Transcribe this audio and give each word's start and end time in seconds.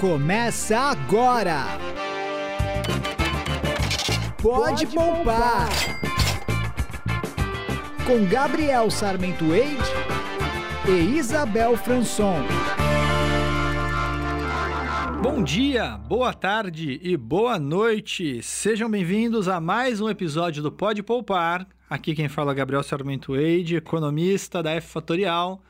Começa 0.00 0.78
agora! 0.78 1.64
Pode, 4.40 4.86
poupar. 4.86 5.68
Com 8.06 8.24
Gabriel 8.26 8.92
Sarmento 8.92 9.52
Eide 9.52 9.82
e 10.88 11.18
Isabel 11.18 11.76
Franson. 11.76 12.36
Bom 15.20 15.42
dia, 15.42 15.96
boa 15.96 16.32
tarde 16.32 17.00
e 17.02 17.16
boa 17.16 17.58
noite. 17.58 18.40
Sejam 18.40 18.88
bem-vindos 18.88 19.48
a 19.48 19.60
mais 19.60 20.00
um 20.00 20.08
episódio 20.08 20.62
do 20.62 20.70
Pode 20.70 21.02
Poupar. 21.02 21.66
Aqui 21.90 22.14
quem 22.14 22.28
fala 22.28 22.52
é 22.52 22.54
Gabriel 22.54 22.84
Sarmento 22.84 23.34
Eide, 23.34 23.74
economista 23.74 24.62
da 24.62 24.70
F 24.70 24.92
Fatorial. 24.92 25.60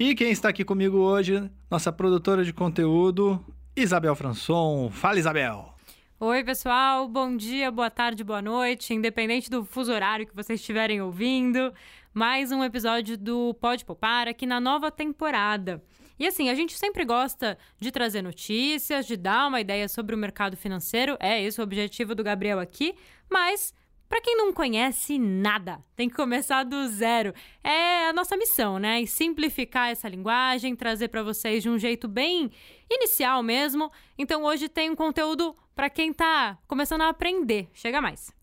E 0.00 0.14
quem 0.14 0.30
está 0.30 0.48
aqui 0.48 0.64
comigo 0.64 0.96
hoje, 0.96 1.50
nossa 1.70 1.92
produtora 1.92 2.42
de 2.42 2.54
conteúdo, 2.54 3.38
Isabel 3.76 4.16
Franson. 4.16 4.88
Fala, 4.90 5.18
Isabel! 5.18 5.74
Oi, 6.18 6.42
pessoal, 6.42 7.06
bom 7.06 7.36
dia, 7.36 7.70
boa 7.70 7.90
tarde, 7.90 8.24
boa 8.24 8.40
noite, 8.40 8.94
independente 8.94 9.50
do 9.50 9.62
fuso 9.62 9.92
horário 9.92 10.26
que 10.26 10.34
vocês 10.34 10.58
estiverem 10.58 11.02
ouvindo. 11.02 11.70
Mais 12.14 12.50
um 12.50 12.64
episódio 12.64 13.18
do 13.18 13.52
Pode 13.60 13.84
Poupar 13.84 14.26
aqui 14.26 14.46
na 14.46 14.58
nova 14.58 14.90
temporada. 14.90 15.84
E 16.18 16.26
assim, 16.26 16.48
a 16.48 16.54
gente 16.54 16.78
sempre 16.78 17.04
gosta 17.04 17.58
de 17.78 17.90
trazer 17.90 18.22
notícias, 18.22 19.06
de 19.06 19.18
dar 19.18 19.48
uma 19.48 19.60
ideia 19.60 19.86
sobre 19.86 20.14
o 20.14 20.18
mercado 20.18 20.56
financeiro, 20.56 21.14
é 21.20 21.42
esse 21.42 21.60
o 21.60 21.62
objetivo 21.62 22.14
do 22.14 22.24
Gabriel 22.24 22.58
aqui, 22.58 22.94
mas 23.30 23.74
para 24.10 24.20
quem 24.20 24.36
não 24.36 24.52
conhece 24.52 25.20
nada, 25.20 25.80
tem 25.94 26.08
que 26.08 26.16
começar 26.16 26.64
do 26.64 26.88
zero. 26.88 27.32
É 27.62 28.08
a 28.08 28.12
nossa 28.12 28.36
missão, 28.36 28.76
né? 28.76 29.00
E 29.00 29.06
simplificar 29.06 29.88
essa 29.88 30.08
linguagem, 30.08 30.74
trazer 30.74 31.06
para 31.06 31.22
vocês 31.22 31.62
de 31.62 31.70
um 31.70 31.78
jeito 31.78 32.08
bem 32.08 32.50
inicial 32.90 33.40
mesmo. 33.40 33.88
Então 34.18 34.42
hoje 34.42 34.68
tem 34.68 34.90
um 34.90 34.96
conteúdo 34.96 35.54
para 35.76 35.88
quem 35.88 36.12
tá 36.12 36.58
começando 36.66 37.02
a 37.02 37.08
aprender. 37.08 37.70
Chega 37.72 38.00
mais. 38.00 38.39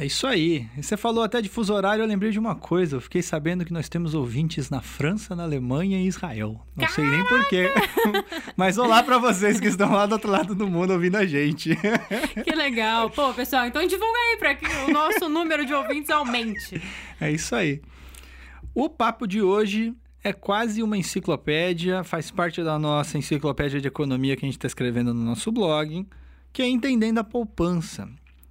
É 0.00 0.06
isso 0.06 0.26
aí. 0.26 0.66
Você 0.78 0.96
falou 0.96 1.22
até 1.22 1.42
de 1.42 1.48
fuso 1.50 1.74
horário, 1.74 2.00
eu 2.00 2.06
lembrei 2.06 2.30
de 2.30 2.38
uma 2.38 2.54
coisa. 2.54 2.96
Eu 2.96 3.02
fiquei 3.02 3.20
sabendo 3.20 3.66
que 3.66 3.72
nós 3.72 3.86
temos 3.86 4.14
ouvintes 4.14 4.70
na 4.70 4.80
França, 4.80 5.36
na 5.36 5.42
Alemanha 5.42 6.00
e 6.00 6.06
Israel. 6.06 6.58
Não 6.74 6.86
Caraca! 6.86 6.94
sei 6.94 7.04
nem 7.04 7.22
porquê. 7.26 7.68
Mas 8.56 8.78
olá 8.78 9.02
para 9.02 9.18
vocês 9.18 9.60
que 9.60 9.66
estão 9.66 9.92
lá 9.92 10.06
do 10.06 10.12
outro 10.12 10.30
lado 10.30 10.54
do 10.54 10.66
mundo 10.66 10.94
ouvindo 10.94 11.16
a 11.16 11.26
gente. 11.26 11.76
Que 12.42 12.52
legal. 12.52 13.10
Pô, 13.10 13.34
pessoal, 13.34 13.66
então 13.66 13.86
divulga 13.86 14.18
aí 14.18 14.38
para 14.38 14.54
que 14.54 14.64
o 14.88 14.90
nosso 14.90 15.28
número 15.28 15.66
de 15.66 15.74
ouvintes 15.74 16.08
aumente. 16.08 16.80
É 17.20 17.30
isso 17.30 17.54
aí. 17.54 17.82
O 18.74 18.88
papo 18.88 19.26
de 19.26 19.42
hoje 19.42 19.92
é 20.24 20.32
quase 20.32 20.82
uma 20.82 20.96
enciclopédia, 20.96 22.02
faz 22.04 22.30
parte 22.30 22.64
da 22.64 22.78
nossa 22.78 23.18
enciclopédia 23.18 23.78
de 23.78 23.88
economia 23.88 24.34
que 24.34 24.46
a 24.46 24.48
gente 24.48 24.56
está 24.56 24.66
escrevendo 24.66 25.12
no 25.12 25.22
nosso 25.22 25.52
blog, 25.52 26.06
que 26.54 26.62
é 26.62 26.66
Entendendo 26.66 27.18
a 27.18 27.24
Poupança 27.24 28.08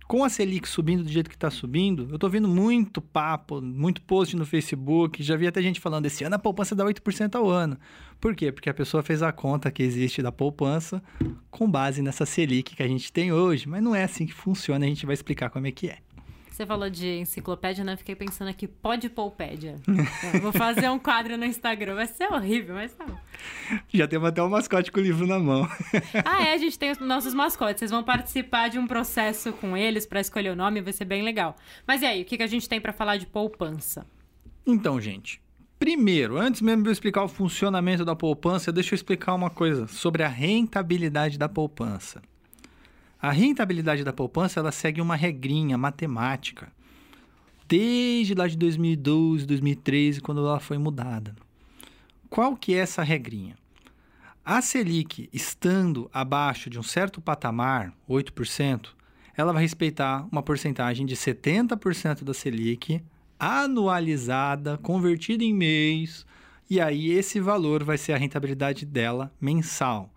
com 0.10 0.24
a 0.24 0.30
Selic 0.30 0.68
subindo 0.68 1.04
do 1.04 1.10
jeito 1.12 1.30
que 1.30 1.36
está 1.36 1.52
subindo, 1.52 2.08
eu 2.10 2.16
estou 2.16 2.32
vendo 2.32 2.48
muito 2.48 3.00
papo, 3.00 3.62
muito 3.62 4.02
post 4.02 4.36
no 4.36 4.44
Facebook, 4.44 5.22
já 5.22 5.36
vi 5.36 5.46
até 5.46 5.62
gente 5.62 5.80
falando, 5.80 6.08
esse 6.08 6.24
ano 6.24 6.34
a 6.34 6.40
poupança 6.40 6.74
dá 6.74 6.84
8% 6.84 7.36
ao 7.36 7.48
ano. 7.48 7.78
Por 8.20 8.36
quê? 8.36 8.52
Porque 8.52 8.72
a 8.72 8.74
pessoa 8.74 9.04
fez 9.04 9.22
a 9.22 9.32
conta 9.32 9.70
que 9.70 9.84
existe 9.84 10.24
da 10.24 10.32
poupança 10.32 11.00
com 11.52 11.70
base 11.70 12.02
nessa 12.02 12.26
Selic 12.26 12.76
que 12.76 12.82
a 12.82 12.88
gente 12.88 13.14
tem 13.14 13.32
hoje, 13.32 13.70
mas 13.70 13.84
não 13.84 13.94
é 13.94 14.04
assim 14.04 14.26
que 14.26 14.34
funciona, 14.34 14.84
a 14.84 14.90
gente 14.90 15.06
vai 15.06 15.14
explicar 15.14 15.52
como 15.52 15.68
é 15.68 15.72
que 15.72 15.88
é. 15.88 16.00
Você 16.60 16.66
falou 16.66 16.90
de 16.90 17.08
enciclopédia, 17.20 17.86
né? 17.86 17.96
Fiquei 17.96 18.16
pensando 18.16 18.50
aqui, 18.50 18.68
pode 18.68 19.08
poupédia. 19.08 19.78
vou 20.42 20.52
fazer 20.52 20.90
um 20.90 21.00
quadro 21.00 21.38
no 21.38 21.46
Instagram. 21.46 21.96
Vai 21.96 22.06
ser 22.06 22.30
horrível, 22.30 22.76
mas 22.76 22.94
tá. 22.94 23.06
Já 23.88 24.06
temos 24.10 24.28
até 24.28 24.44
um 24.44 24.50
mascote 24.50 24.92
com 24.92 25.00
o 25.00 25.04
livro 25.04 25.26
na 25.26 25.40
mão. 25.40 25.66
ah, 26.26 26.44
é? 26.44 26.54
A 26.54 26.58
gente 26.58 26.78
tem 26.78 26.92
os 26.92 27.00
nossos 27.00 27.34
mascotes. 27.34 27.80
Vocês 27.80 27.92
vão 27.92 28.04
participar 28.04 28.68
de 28.68 28.78
um 28.78 28.86
processo 28.86 29.54
com 29.54 29.78
eles 29.78 30.06
para 30.06 30.20
escolher 30.20 30.50
o 30.50 30.56
nome, 30.56 30.82
vai 30.82 30.92
ser 30.92 31.06
bem 31.06 31.24
legal. 31.24 31.56
Mas 31.88 32.02
e 32.02 32.06
aí, 32.06 32.24
o 32.24 32.26
que, 32.26 32.36
que 32.36 32.44
a 32.44 32.48
gente 32.48 32.68
tem 32.68 32.82
para 32.82 32.92
falar 32.92 33.16
de 33.16 33.26
poupança? 33.26 34.06
Então, 34.68 35.00
gente, 35.00 35.42
Primeiro, 35.80 36.38
antes 36.38 36.60
mesmo 36.60 36.84
de 36.84 36.90
eu 36.90 36.92
explicar 36.92 37.24
o 37.24 37.30
funcionamento 37.30 38.04
da 38.04 38.18
poupança, 38.18 38.70
deixa 38.70 38.94
eu 38.94 38.98
explicar 38.98 39.34
uma 39.34 39.50
coisa 39.50 39.88
sobre 39.88 40.24
a 40.24 40.28
rentabilidade 40.28 41.38
da 41.38 41.48
poupança. 41.48 42.22
A 43.22 43.32
rentabilidade 43.32 44.04
da 44.04 44.14
poupança 44.14 44.62
ela 44.62 44.72
segue 44.72 45.02
uma 45.02 45.16
regrinha 45.16 45.78
matemática 45.78 46.72
desde 47.68 48.34
lá 48.34 48.48
de 48.48 48.58
2012, 48.58 49.46
2013, 49.46 50.22
quando 50.22 50.40
ela 50.40 50.60
foi 50.60 50.78
mudada. 50.78 51.36
Qual 52.30 52.56
que 52.56 52.74
é 52.74 52.78
essa 52.78 53.04
regrinha? 53.04 53.56
A 54.44 54.62
Selic 54.62 55.30
estando 55.34 56.10
abaixo 56.14 56.70
de 56.70 56.80
um 56.80 56.84
certo 56.84 57.22
patamar, 57.22 57.94
8%, 58.10 58.88
ela 59.38 59.54
vai 59.54 59.62
respeitar 59.62 60.28
uma 60.32 60.42
porcentagem 60.42 61.06
de 61.06 61.16
70% 61.16 62.24
da 62.24 62.34
Selic 62.34 63.04
anualizada, 63.38 64.78
convertida 64.78 65.44
em 65.44 65.54
mês, 65.54 66.26
e 66.70 66.80
aí 66.80 67.12
esse 67.12 67.40
valor 67.40 67.84
vai 67.84 67.98
ser 67.98 68.14
a 68.14 68.18
rentabilidade 68.18 68.86
dela 68.86 69.32
mensal 69.40 70.10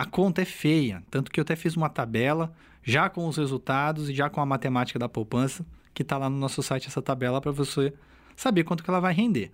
a 0.00 0.06
conta 0.06 0.40
é 0.40 0.46
feia. 0.46 1.02
Tanto 1.10 1.30
que 1.30 1.38
eu 1.38 1.42
até 1.42 1.54
fiz 1.54 1.76
uma 1.76 1.90
tabela 1.90 2.54
já 2.82 3.10
com 3.10 3.28
os 3.28 3.36
resultados 3.36 4.08
e 4.08 4.14
já 4.14 4.30
com 4.30 4.40
a 4.40 4.46
matemática 4.46 4.98
da 4.98 5.10
poupança, 5.10 5.62
que 5.92 6.00
está 6.00 6.16
lá 6.16 6.30
no 6.30 6.38
nosso 6.38 6.62
site 6.62 6.88
essa 6.88 7.02
tabela 7.02 7.38
para 7.38 7.52
você 7.52 7.92
saber 8.34 8.64
quanto 8.64 8.82
que 8.82 8.88
ela 8.88 8.98
vai 8.98 9.12
render. 9.12 9.52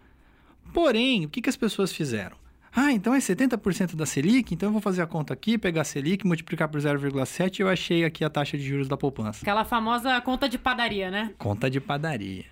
Porém, 0.72 1.24
o 1.24 1.28
que, 1.28 1.42
que 1.42 1.48
as 1.48 1.56
pessoas 1.56 1.92
fizeram? 1.92 2.36
Ah, 2.72 2.92
então 2.92 3.12
é 3.12 3.18
70% 3.18 3.96
da 3.96 4.06
Selic, 4.06 4.54
então 4.54 4.68
eu 4.68 4.72
vou 4.72 4.80
fazer 4.80 5.02
a 5.02 5.06
conta 5.06 5.34
aqui, 5.34 5.58
pegar 5.58 5.80
a 5.80 5.84
Selic, 5.84 6.24
multiplicar 6.24 6.68
por 6.68 6.80
0,7 6.80 7.58
e 7.58 7.62
eu 7.62 7.68
achei 7.68 8.04
aqui 8.04 8.24
a 8.24 8.30
taxa 8.30 8.56
de 8.56 8.62
juros 8.62 8.86
da 8.86 8.96
poupança. 8.96 9.40
Aquela 9.42 9.64
famosa 9.64 10.20
conta 10.20 10.48
de 10.48 10.58
padaria, 10.58 11.10
né? 11.10 11.34
Conta 11.38 11.68
de 11.68 11.80
padaria. 11.80 12.44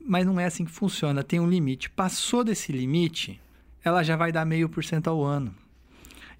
Mas 0.00 0.24
não 0.24 0.40
é 0.40 0.46
assim 0.46 0.64
que 0.64 0.70
funciona, 0.70 1.22
tem 1.22 1.38
um 1.38 1.50
limite. 1.50 1.90
Passou 1.90 2.42
desse 2.42 2.72
limite, 2.72 3.38
ela 3.84 4.02
já 4.02 4.16
vai 4.16 4.32
dar 4.32 4.46
meio 4.46 4.70
por 4.70 4.82
cento 4.82 5.10
ao 5.10 5.22
ano. 5.22 5.54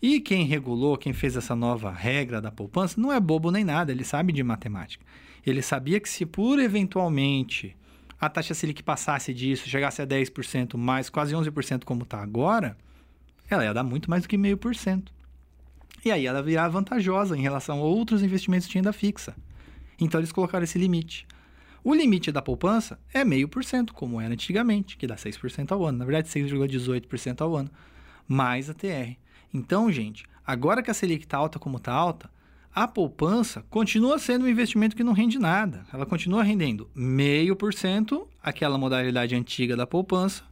E 0.01 0.21
quem 0.21 0.45
regulou, 0.45 0.97
quem 0.97 1.13
fez 1.13 1.37
essa 1.37 1.57
nova 1.57 1.91
regra 1.91 2.41
da 2.41 2.51
poupança, 2.51 3.01
não 3.01 3.13
é 3.13 3.19
bobo 3.19 3.51
nem 3.51 3.65
nada, 3.65 3.91
ele 3.93 4.05
sabe 4.05 4.33
de 4.33 4.43
matemática. 4.43 5.05
Ele 5.45 5.63
sabia 5.63 5.99
que 5.99 6.09
se 6.09 6.27
por 6.27 6.59
eventualmente 6.59 7.77
a 8.21 8.29
taxa 8.29 8.55
Selic 8.55 8.83
passasse 8.83 9.33
disso, 9.33 9.69
chegasse 9.69 10.03
a 10.03 10.07
10% 10.07 10.77
mais, 10.77 11.09
quase 11.09 11.35
11% 11.35 11.85
como 11.85 12.03
está 12.03 12.23
agora, 12.23 12.77
ela 13.49 13.65
ia 13.65 13.75
dar 13.75 13.85
muito 13.85 14.11
mais 14.11 14.23
do 14.23 14.29
que 14.29 14.37
meio 14.37 14.57
por 14.57 14.75
cento. 14.75 15.13
E 16.05 16.11
aí 16.11 16.27
ela 16.27 16.43
virar 16.43 16.69
vantajosa 16.69 17.37
em 17.37 17.43
relação 17.43 17.79
a 17.79 17.85
outros 17.85 18.23
investimentos 18.23 18.69
de 18.69 18.75
renda 18.75 18.93
fixa. 18.93 19.35
Então 19.99 20.21
eles 20.21 20.33
colocaram 20.33 20.65
esse 20.65 20.79
limite. 20.79 21.27
O 21.83 21.95
limite 21.95 22.33
da 22.33 22.43
poupança 22.43 22.99
é 23.15 23.25
meio 23.25 23.49
por 23.49 23.65
cento, 23.65 23.95
como 23.95 24.21
era 24.21 24.33
antigamente, 24.33 24.97
que 24.97 25.07
dá 25.07 25.15
6% 25.15 25.73
ao 25.73 25.85
ano. 25.85 25.99
Na 25.99 26.05
verdade, 26.05 26.29
6,18% 26.29 27.41
ao 27.41 27.55
ano, 27.55 27.71
mais 28.27 28.69
a 28.69 28.75
TR. 28.75 29.17
Então, 29.53 29.91
gente, 29.91 30.25
agora 30.47 30.83
que 30.83 30.91
a 30.91 30.95
Selic 30.95 31.25
está 31.25 31.39
alta 31.39 31.59
como 31.59 31.79
está 31.79 31.93
alta, 31.93 32.31
a 32.75 32.87
poupança 32.87 33.65
continua 33.71 34.19
sendo 34.19 34.45
um 34.45 34.49
investimento 34.49 34.95
que 34.95 35.03
não 35.03 35.15
rende 35.15 35.39
nada. 35.39 35.87
Ela 35.93 36.05
continua 36.05 36.43
rendendo 36.43 36.91
meio 36.95 37.57
por 37.57 37.73
cento, 37.73 38.29
aquela 38.43 38.77
modalidade 38.77 39.35
antiga 39.35 39.75
da 39.75 39.87
poupança, 39.87 40.45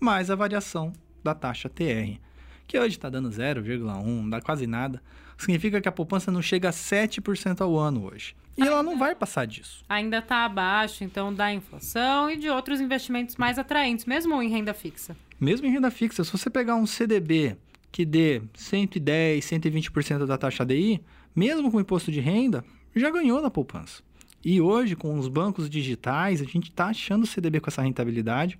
mais 0.00 0.30
a 0.30 0.34
variação 0.34 0.92
da 1.22 1.34
taxa 1.34 1.68
TR, 1.68 2.18
que 2.66 2.78
hoje 2.78 2.96
está 2.96 3.10
dando 3.10 3.28
0,1, 3.28 3.82
não 3.82 4.30
dá 4.30 4.40
quase 4.40 4.66
nada. 4.66 5.02
Significa 5.36 5.80
que 5.80 5.88
a 5.88 5.92
poupança 5.92 6.32
não 6.32 6.40
chega 6.40 6.70
a 6.70 6.72
7% 6.72 7.60
ao 7.60 7.76
ano 7.76 8.06
hoje. 8.06 8.34
E 8.56 8.62
ela 8.62 8.82
não 8.82 8.98
vai 8.98 9.14
passar 9.14 9.46
disso. 9.46 9.84
Ainda 9.88 10.18
está 10.18 10.44
abaixo, 10.44 11.04
então, 11.04 11.32
da 11.32 11.52
inflação 11.52 12.28
e 12.28 12.36
de 12.36 12.48
outros 12.48 12.80
investimentos 12.80 13.36
mais 13.36 13.58
atraentes, 13.58 14.04
mesmo 14.04 14.42
em 14.42 14.48
renda 14.48 14.74
fixa. 14.74 15.16
Mesmo 15.38 15.66
em 15.66 15.70
renda 15.70 15.90
fixa, 15.90 16.24
se 16.24 16.32
você 16.32 16.50
pegar 16.50 16.74
um 16.74 16.86
CDB 16.86 17.56
que 17.90 18.04
dê 18.04 18.42
110, 18.54 19.44
120% 19.44 20.26
da 20.26 20.38
taxa 20.38 20.64
DI, 20.64 21.00
mesmo 21.34 21.70
com 21.70 21.80
imposto 21.80 22.10
de 22.10 22.20
renda, 22.20 22.64
já 22.94 23.10
ganhou 23.10 23.40
na 23.40 23.50
poupança. 23.50 24.02
E 24.44 24.60
hoje, 24.60 24.94
com 24.94 25.18
os 25.18 25.28
bancos 25.28 25.68
digitais, 25.68 26.40
a 26.40 26.44
gente 26.44 26.70
está 26.70 26.86
achando 26.86 27.24
o 27.24 27.26
CDB 27.26 27.60
com 27.60 27.70
essa 27.70 27.82
rentabilidade 27.82 28.58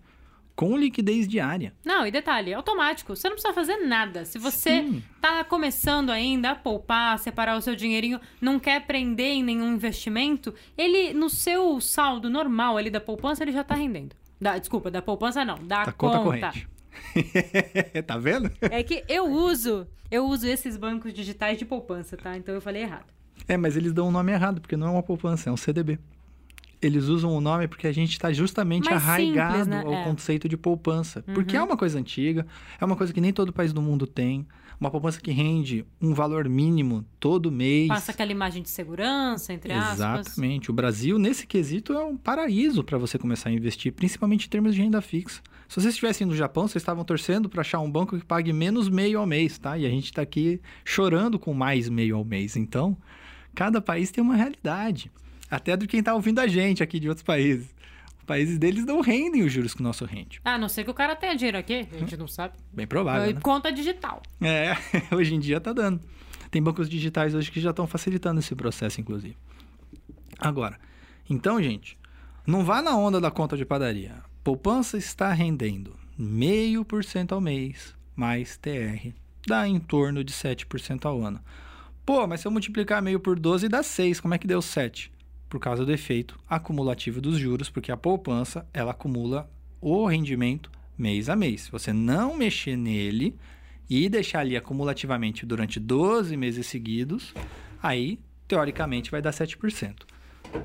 com 0.58 0.76
liquidez 0.76 1.28
diária. 1.28 1.72
Não, 1.84 2.04
e 2.04 2.10
detalhe, 2.10 2.50
é 2.50 2.54
automático. 2.54 3.14
Você 3.14 3.28
não 3.28 3.36
precisa 3.36 3.54
fazer 3.54 3.76
nada. 3.76 4.24
Se 4.24 4.40
você 4.40 4.84
está 5.14 5.44
começando 5.44 6.10
ainda 6.10 6.50
a 6.50 6.56
poupar, 6.56 7.16
separar 7.20 7.56
o 7.56 7.60
seu 7.60 7.76
dinheirinho, 7.76 8.20
não 8.40 8.58
quer 8.58 8.84
prender 8.84 9.34
em 9.34 9.42
nenhum 9.44 9.72
investimento, 9.72 10.52
ele 10.76 11.14
no 11.14 11.30
seu 11.30 11.80
saldo 11.80 12.28
normal 12.28 12.76
ali 12.76 12.90
da 12.90 13.00
poupança, 13.00 13.44
ele 13.44 13.52
já 13.52 13.60
está 13.60 13.76
rendendo. 13.76 14.16
Da, 14.40 14.58
desculpa, 14.58 14.90
da 14.90 15.00
poupança 15.00 15.44
não, 15.44 15.58
da, 15.58 15.84
da 15.84 15.92
conta. 15.92 16.18
conta 16.18 16.24
corrente. 16.24 16.68
tá 18.06 18.18
vendo? 18.18 18.50
É 18.60 18.82
que 18.82 19.04
eu 19.08 19.26
uso, 19.26 19.86
eu 20.10 20.26
uso 20.26 20.46
esses 20.46 20.76
bancos 20.76 21.12
digitais 21.12 21.58
de 21.58 21.64
poupança, 21.64 22.16
tá? 22.16 22.36
Então 22.36 22.54
eu 22.54 22.60
falei 22.60 22.82
errado. 22.82 23.06
É, 23.46 23.56
mas 23.56 23.76
eles 23.76 23.92
dão 23.92 24.06
o 24.06 24.08
um 24.08 24.12
nome 24.12 24.32
errado, 24.32 24.60
porque 24.60 24.76
não 24.76 24.88
é 24.88 24.90
uma 24.90 25.02
poupança, 25.02 25.50
é 25.50 25.52
um 25.52 25.56
CDB. 25.56 25.98
Eles 26.80 27.04
usam 27.04 27.34
o 27.34 27.40
nome 27.40 27.66
porque 27.66 27.86
a 27.86 27.92
gente 27.92 28.12
está 28.12 28.32
justamente 28.32 28.88
Mais 28.88 29.02
arraigado 29.02 29.64
simples, 29.64 29.66
né? 29.66 29.82
ao 29.84 29.92
é. 29.92 30.04
conceito 30.04 30.48
de 30.48 30.56
poupança. 30.56 31.24
Uhum. 31.26 31.34
Porque 31.34 31.56
é 31.56 31.62
uma 31.62 31.76
coisa 31.76 31.98
antiga, 31.98 32.46
é 32.80 32.84
uma 32.84 32.94
coisa 32.94 33.12
que 33.12 33.20
nem 33.20 33.32
todo 33.32 33.52
país 33.52 33.72
do 33.72 33.82
mundo 33.82 34.06
tem. 34.06 34.46
uma 34.80 34.90
poupança 34.90 35.20
que 35.20 35.32
rende 35.32 35.84
um 36.00 36.14
valor 36.14 36.48
mínimo 36.48 37.04
todo 37.18 37.50
mês. 37.50 37.88
Passa 37.88 38.12
aquela 38.12 38.30
imagem 38.30 38.62
de 38.62 38.70
segurança, 38.70 39.52
entre 39.52 39.72
aspas. 39.72 39.94
Exatamente. 39.94 40.70
O 40.70 40.74
Brasil, 40.74 41.18
nesse 41.18 41.48
quesito, 41.48 41.92
é 41.92 42.04
um 42.04 42.16
paraíso 42.16 42.84
para 42.84 42.96
você 42.96 43.18
começar 43.18 43.48
a 43.48 43.52
investir, 43.52 43.92
principalmente 43.92 44.46
em 44.46 44.48
termos 44.48 44.72
de 44.74 44.80
renda 44.80 45.00
fixa. 45.00 45.42
Se 45.68 45.74
vocês 45.74 45.92
estivessem 45.92 46.26
no 46.26 46.34
Japão, 46.34 46.66
vocês 46.66 46.82
estavam 46.82 47.04
torcendo 47.04 47.48
para 47.48 47.60
achar 47.60 47.78
um 47.80 47.90
banco 47.90 48.18
que 48.18 48.24
pague 48.24 48.54
menos 48.54 48.88
meio 48.88 49.18
ao 49.18 49.26
mês, 49.26 49.58
tá? 49.58 49.76
E 49.76 49.84
a 49.84 49.90
gente 49.90 50.06
está 50.06 50.22
aqui 50.22 50.60
chorando 50.82 51.38
com 51.38 51.52
mais 51.52 51.90
meio 51.90 52.16
ao 52.16 52.24
mês. 52.24 52.56
Então, 52.56 52.96
cada 53.54 53.78
país 53.78 54.10
tem 54.10 54.24
uma 54.24 54.34
realidade. 54.34 55.12
Até 55.50 55.76
do 55.76 55.86
quem 55.86 56.00
está 56.00 56.14
ouvindo 56.14 56.38
a 56.38 56.46
gente 56.46 56.82
aqui 56.82 56.98
de 56.98 57.06
outros 57.06 57.22
países. 57.22 57.68
Os 58.18 58.24
países 58.24 58.58
deles 58.58 58.86
não 58.86 59.02
rendem 59.02 59.42
os 59.42 59.52
juros 59.52 59.74
que 59.74 59.80
o 59.80 59.82
nosso 59.82 60.06
rende. 60.06 60.40
Ah, 60.42 60.54
a 60.54 60.58
não 60.58 60.70
ser 60.70 60.84
que 60.84 60.90
o 60.90 60.94
cara 60.94 61.14
tenha 61.14 61.36
dinheiro 61.36 61.58
aqui, 61.58 61.86
a 61.92 61.98
gente 61.98 62.16
não 62.16 62.26
sabe. 62.26 62.54
Bem 62.72 62.86
provável, 62.86 63.34
né? 63.34 63.40
Conta 63.42 63.70
digital. 63.70 64.22
É, 64.40 64.74
hoje 65.14 65.34
em 65.34 65.38
dia 65.38 65.60
tá 65.60 65.74
dando. 65.74 66.00
Tem 66.50 66.62
bancos 66.62 66.88
digitais 66.88 67.34
hoje 67.34 67.50
que 67.50 67.60
já 67.60 67.70
estão 67.70 67.86
facilitando 67.86 68.40
esse 68.40 68.54
processo, 68.54 69.02
inclusive. 69.02 69.36
Agora, 70.38 70.78
então, 71.28 71.62
gente, 71.62 71.98
não 72.46 72.64
vá 72.64 72.80
na 72.80 72.96
onda 72.96 73.20
da 73.20 73.30
conta 73.30 73.54
de 73.54 73.66
padaria. 73.66 74.27
Poupança 74.48 74.96
está 74.96 75.30
rendendo 75.30 75.94
meio 76.16 76.82
por 76.82 77.04
cento 77.04 77.34
ao 77.34 77.40
mês, 77.40 77.94
mais 78.16 78.56
TR, 78.56 79.12
dá 79.46 79.68
em 79.68 79.78
torno 79.78 80.24
de 80.24 80.32
7% 80.32 81.04
ao 81.04 81.22
ano. 81.22 81.38
Pô, 82.06 82.26
mas 82.26 82.40
se 82.40 82.46
eu 82.46 82.50
multiplicar 82.50 83.02
meio 83.02 83.20
por 83.20 83.38
12 83.38 83.68
dá 83.68 83.82
6, 83.82 84.20
como 84.20 84.32
é 84.32 84.38
que 84.38 84.46
deu 84.46 84.62
7? 84.62 85.12
Por 85.50 85.60
causa 85.60 85.84
do 85.84 85.92
efeito 85.92 86.40
acumulativo 86.48 87.20
dos 87.20 87.38
juros, 87.38 87.68
porque 87.68 87.92
a 87.92 87.96
poupança, 87.98 88.66
ela 88.72 88.92
acumula 88.92 89.50
o 89.82 90.06
rendimento 90.06 90.72
mês 90.96 91.28
a 91.28 91.36
mês. 91.36 91.64
Se 91.64 91.70
você 91.70 91.92
não 91.92 92.34
mexer 92.34 92.74
nele 92.74 93.36
e 93.86 94.08
deixar 94.08 94.40
ali 94.40 94.56
acumulativamente 94.56 95.44
durante 95.44 95.78
12 95.78 96.34
meses 96.38 96.66
seguidos, 96.66 97.34
aí, 97.82 98.18
teoricamente, 98.48 99.10
vai 99.10 99.20
dar 99.20 99.32
7%. 99.32 100.06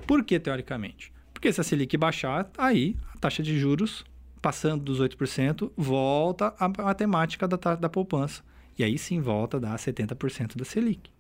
Por 0.08 0.24
que 0.24 0.40
teoricamente? 0.40 1.13
Porque 1.44 1.52
se 1.52 1.60
a 1.60 1.64
Selic 1.66 1.98
baixar, 1.98 2.50
aí 2.58 2.96
a 3.14 3.18
taxa 3.18 3.44
de 3.44 3.60
juros, 3.60 4.06
passando 4.42 4.82
dos 4.82 5.02
8%, 5.02 5.70
volta 5.76 6.56
à 6.58 6.70
matemática 6.70 7.46
da, 7.46 7.76
da 7.76 7.90
poupança. 7.90 8.42
E 8.80 8.84
aí 8.84 8.98
sim 8.98 9.20
volta 9.20 9.58
a 9.58 9.60
dar 9.60 9.76
70% 9.76 10.56
da 10.56 10.64
Selic. 10.64 11.12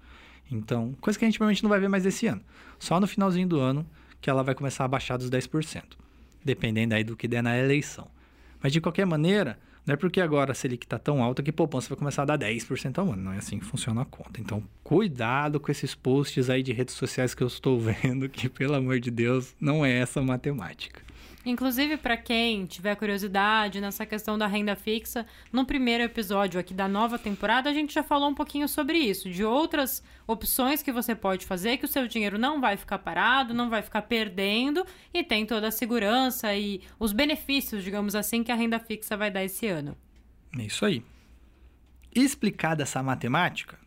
Então, 0.50 0.96
coisa 1.02 1.20
que 1.20 1.26
a 1.26 1.28
gente 1.28 1.38
provavelmente 1.38 1.62
não 1.62 1.70
vai 1.70 1.78
ver 1.78 1.90
mais 1.90 2.06
esse 2.06 2.26
ano. 2.26 2.42
Só 2.80 3.02
no 3.02 3.06
finalzinho 3.06 3.50
do 3.50 3.60
ano 3.60 3.86
que 4.22 4.30
ela 4.30 4.44
vai 4.44 4.56
começar 4.56 4.86
a 4.86 4.88
baixar 4.88 5.18
dos 5.18 5.30
10%. 5.30 5.84
Dependendo 6.42 6.96
aí 6.96 7.04
do 7.04 7.18
que 7.18 7.28
der 7.28 7.44
na 7.44 7.60
eleição. 7.60 8.08
Mas 8.62 8.72
de 8.72 8.80
qualquer 8.80 9.06
maneira, 9.06 9.60
não 9.86 9.94
é 9.94 9.98
porque 9.98 10.22
agora 10.22 10.54
a 10.54 10.56
Selic 10.56 10.86
está 10.86 10.98
tão 10.98 11.22
alta 11.22 11.44
que 11.44 11.52
poupança 11.52 11.90
vai 11.90 11.98
começar 11.98 12.22
a 12.22 12.26
dar 12.26 12.38
10% 12.38 12.98
ao 12.98 13.12
ano. 13.12 13.22
Não 13.22 13.34
é 13.34 13.38
assim 13.38 13.60
que 13.60 13.66
funciona 13.66 14.02
a 14.02 14.06
conta. 14.06 14.40
Então, 14.40 14.64
cuidado 14.84 15.60
com 15.60 15.70
esses 15.72 15.94
posts 15.94 16.50
aí 16.50 16.64
de 16.64 16.72
redes 16.72 16.96
sociais 16.96 17.36
que 17.36 17.44
eu 17.44 17.48
estou 17.48 17.78
vendo, 17.82 18.30
que, 18.30 18.48
pelo 18.48 18.76
amor 18.76 19.00
de 19.00 19.12
Deus, 19.12 19.54
não 19.60 19.86
é 19.86 19.92
essa 19.92 20.22
matemática. 20.22 21.02
Inclusive, 21.46 21.98
para 21.98 22.16
quem 22.16 22.66
tiver 22.66 22.96
curiosidade 22.96 23.82
nessa 23.82 24.06
questão 24.06 24.38
da 24.38 24.48
renda 24.48 24.76
fixa, 24.76 25.26
no 25.52 25.66
primeiro 25.66 26.04
episódio 26.04 26.60
aqui 26.60 26.74
da 26.74 26.88
nova 26.88 27.20
temporada, 27.20 27.70
a 27.70 27.74
gente 27.74 27.94
já 27.94 28.02
falou 28.02 28.30
um 28.30 28.34
pouquinho 28.34 28.68
sobre 28.68 28.98
isso, 28.98 29.30
de 29.30 29.44
outras 29.44 30.02
opções 30.26 30.82
que 30.82 30.92
você 30.92 31.14
pode 31.14 31.46
fazer, 31.46 31.78
que 31.78 31.86
o 31.86 31.88
seu 31.88 32.08
dinheiro 32.08 32.38
não 32.38 32.62
vai 32.62 32.78
ficar 32.78 33.00
parado, 33.00 33.54
não 33.54 33.70
vai 33.70 33.82
ficar 33.82 34.04
perdendo 34.04 34.86
e 35.14 35.22
tem 35.22 35.46
toda 35.46 35.68
a 35.68 35.72
segurança 35.72 36.56
e 36.56 36.82
os 36.98 37.12
benefícios, 37.12 37.84
digamos 37.84 38.16
assim, 38.16 38.42
que 38.42 38.52
a 38.52 38.56
renda 38.56 38.80
fixa 38.80 39.18
vai 39.18 39.30
dar 39.30 39.44
esse 39.44 39.68
ano. 39.68 39.98
É 40.58 40.64
isso 40.64 40.86
aí. 40.86 41.04
Explicada 42.16 42.84
essa 42.84 43.04
matemática, 43.04 43.78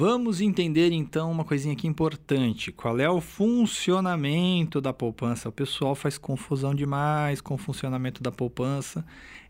Vamos 0.00 0.40
entender 0.40 0.92
então 0.92 1.28
uma 1.28 1.44
coisinha 1.44 1.74
aqui 1.74 1.88
importante. 1.88 2.70
Qual 2.70 3.00
é 3.00 3.10
o 3.10 3.20
funcionamento 3.20 4.80
da 4.80 4.92
poupança? 4.92 5.48
O 5.48 5.52
pessoal 5.52 5.92
faz 5.96 6.16
confusão 6.16 6.72
demais 6.72 7.40
com 7.40 7.54
o 7.54 7.58
funcionamento 7.58 8.22
da 8.22 8.30
poupança 8.30 9.04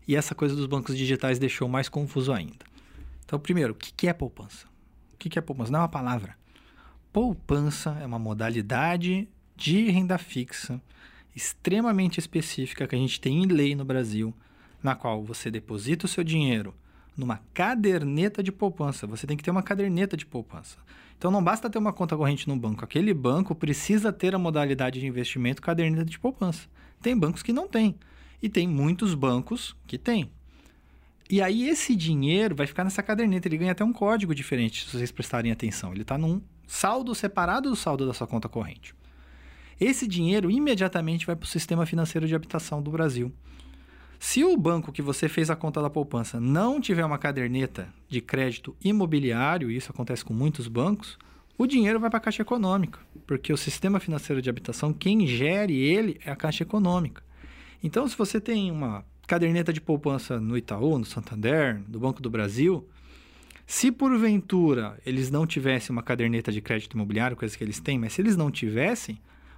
e 0.07 0.15
essa 0.15 0.33
coisa 0.33 0.55
dos 0.55 0.65
bancos 0.65 0.97
digitais 0.97 1.37
deixou 1.37 1.69
mais 1.69 1.87
confuso 1.87 2.33
ainda. 2.33 2.65
Então, 3.23 3.39
primeiro, 3.39 3.73
o 3.73 3.75
que 3.75 4.07
é 4.07 4.11
poupança? 4.11 4.65
O 5.13 5.17
que 5.17 5.37
é 5.37 5.41
poupança? 5.43 5.71
Não 5.71 5.81
é 5.81 5.83
uma 5.83 5.87
palavra. 5.87 6.35
Poupança 7.13 7.95
é 8.01 8.05
uma 8.07 8.17
modalidade 8.17 9.29
de 9.55 9.91
renda 9.91 10.17
fixa 10.17 10.81
extremamente 11.35 12.19
específica 12.19 12.87
que 12.87 12.95
a 12.95 12.99
gente 12.99 13.21
tem 13.21 13.43
em 13.43 13.45
lei 13.45 13.75
no 13.75 13.85
Brasil, 13.85 14.33
na 14.81 14.95
qual 14.95 15.23
você 15.23 15.51
deposita 15.51 16.07
o 16.07 16.09
seu 16.09 16.23
dinheiro 16.23 16.73
numa 17.19 17.41
caderneta 17.53 18.41
de 18.41 18.51
poupança. 18.51 19.05
Você 19.05 19.27
tem 19.27 19.37
que 19.37 19.43
ter 19.43 19.51
uma 19.51 19.61
caderneta 19.61 20.15
de 20.15 20.25
poupança. 20.25 20.77
Então 21.17 21.29
não 21.29 21.43
basta 21.43 21.69
ter 21.69 21.77
uma 21.77 21.91
conta 21.91 22.15
corrente 22.15 22.47
no 22.47 22.55
banco. 22.55 22.83
Aquele 22.83 23.13
banco 23.13 23.53
precisa 23.53 24.11
ter 24.11 24.33
a 24.33 24.39
modalidade 24.39 24.99
de 24.99 25.05
investimento 25.05 25.61
caderneta 25.61 26.05
de 26.05 26.17
poupança. 26.17 26.67
Tem 27.01 27.17
bancos 27.17 27.43
que 27.43 27.51
não 27.51 27.67
têm. 27.67 27.95
E 28.41 28.47
tem 28.47 28.67
muitos 28.67 29.13
bancos 29.13 29.75
que 29.85 29.97
têm. 29.97 30.31
E 31.29 31.41
aí 31.41 31.67
esse 31.67 31.95
dinheiro 31.95 32.55
vai 32.55 32.65
ficar 32.65 32.83
nessa 32.83 33.03
caderneta. 33.03 33.47
Ele 33.47 33.57
ganha 33.57 33.73
até 33.73 33.83
um 33.83 33.93
código 33.93 34.33
diferente, 34.33 34.85
se 34.85 34.97
vocês 34.97 35.11
prestarem 35.11 35.51
atenção. 35.51 35.91
Ele 35.91 36.01
está 36.01 36.17
num 36.17 36.41
saldo 36.65 37.13
separado 37.13 37.69
do 37.69 37.75
saldo 37.75 38.07
da 38.07 38.13
sua 38.13 38.25
conta 38.25 38.47
corrente. 38.47 38.95
Esse 39.79 40.07
dinheiro 40.07 40.49
imediatamente 40.49 41.25
vai 41.25 41.35
para 41.35 41.45
o 41.45 41.47
sistema 41.47 41.85
financeiro 41.85 42.27
de 42.27 42.35
habitação 42.35 42.81
do 42.81 42.91
Brasil. 42.91 43.31
Se 44.19 44.43
o 44.43 44.55
banco 44.57 44.91
que 44.91 45.01
você 45.01 45.29
fez 45.29 45.49
a 45.49 45.55
conta 45.55 45.81
da 45.81 45.89
poupança 45.89 46.41
não 46.41 46.81
tiver 46.81 47.05
uma 47.05 47.17
caderneta 47.17 47.87
de 48.09 48.19
crédito 48.19 48.75
imobiliário, 48.83 49.71
e 49.71 49.77
isso 49.77 49.91
acontece 49.91 50.25
com 50.25 50.33
muitos 50.33 50.67
bancos, 50.67 51.17
o 51.57 51.65
dinheiro 51.65 52.01
vai 52.01 52.09
para 52.09 52.17
a 52.17 52.21
Caixa 52.21 52.41
Econômica, 52.41 52.99
porque 53.25 53.53
o 53.53 53.57
sistema 53.57 53.97
financeiro 53.97 54.41
de 54.41 54.49
habitação, 54.49 54.91
quem 54.91 55.25
gere 55.25 55.73
ele 55.73 56.19
é 56.25 56.31
a 56.31 56.35
Caixa 56.35 56.63
Econômica. 56.63 57.23
Então, 57.81 58.05
se 58.09 58.17
você 58.17 58.41
tem 58.41 58.69
uma 58.71 59.05
caderneta 59.25 59.71
de 59.71 59.79
poupança 59.79 60.37
no 60.39 60.57
Itaú, 60.57 60.99
no 60.99 61.05
Santander, 61.05 61.81
no 61.87 61.99
Banco 61.99 62.21
do 62.21 62.29
Brasil, 62.29 62.85
se 63.65 63.89
porventura 63.89 64.99
eles 65.05 65.31
não 65.31 65.47
tivessem 65.47 65.95
uma 65.95 66.03
caderneta 66.03 66.51
de 66.51 66.59
crédito 66.59 66.93
imobiliário, 66.93 67.37
coisa 67.37 67.57
que 67.57 67.63
eles 67.63 67.79
têm, 67.79 67.97
mas 67.97 68.13
se 68.13 68.21
eles 68.21 68.35
não 68.35 68.51
tivessem, 68.51 69.17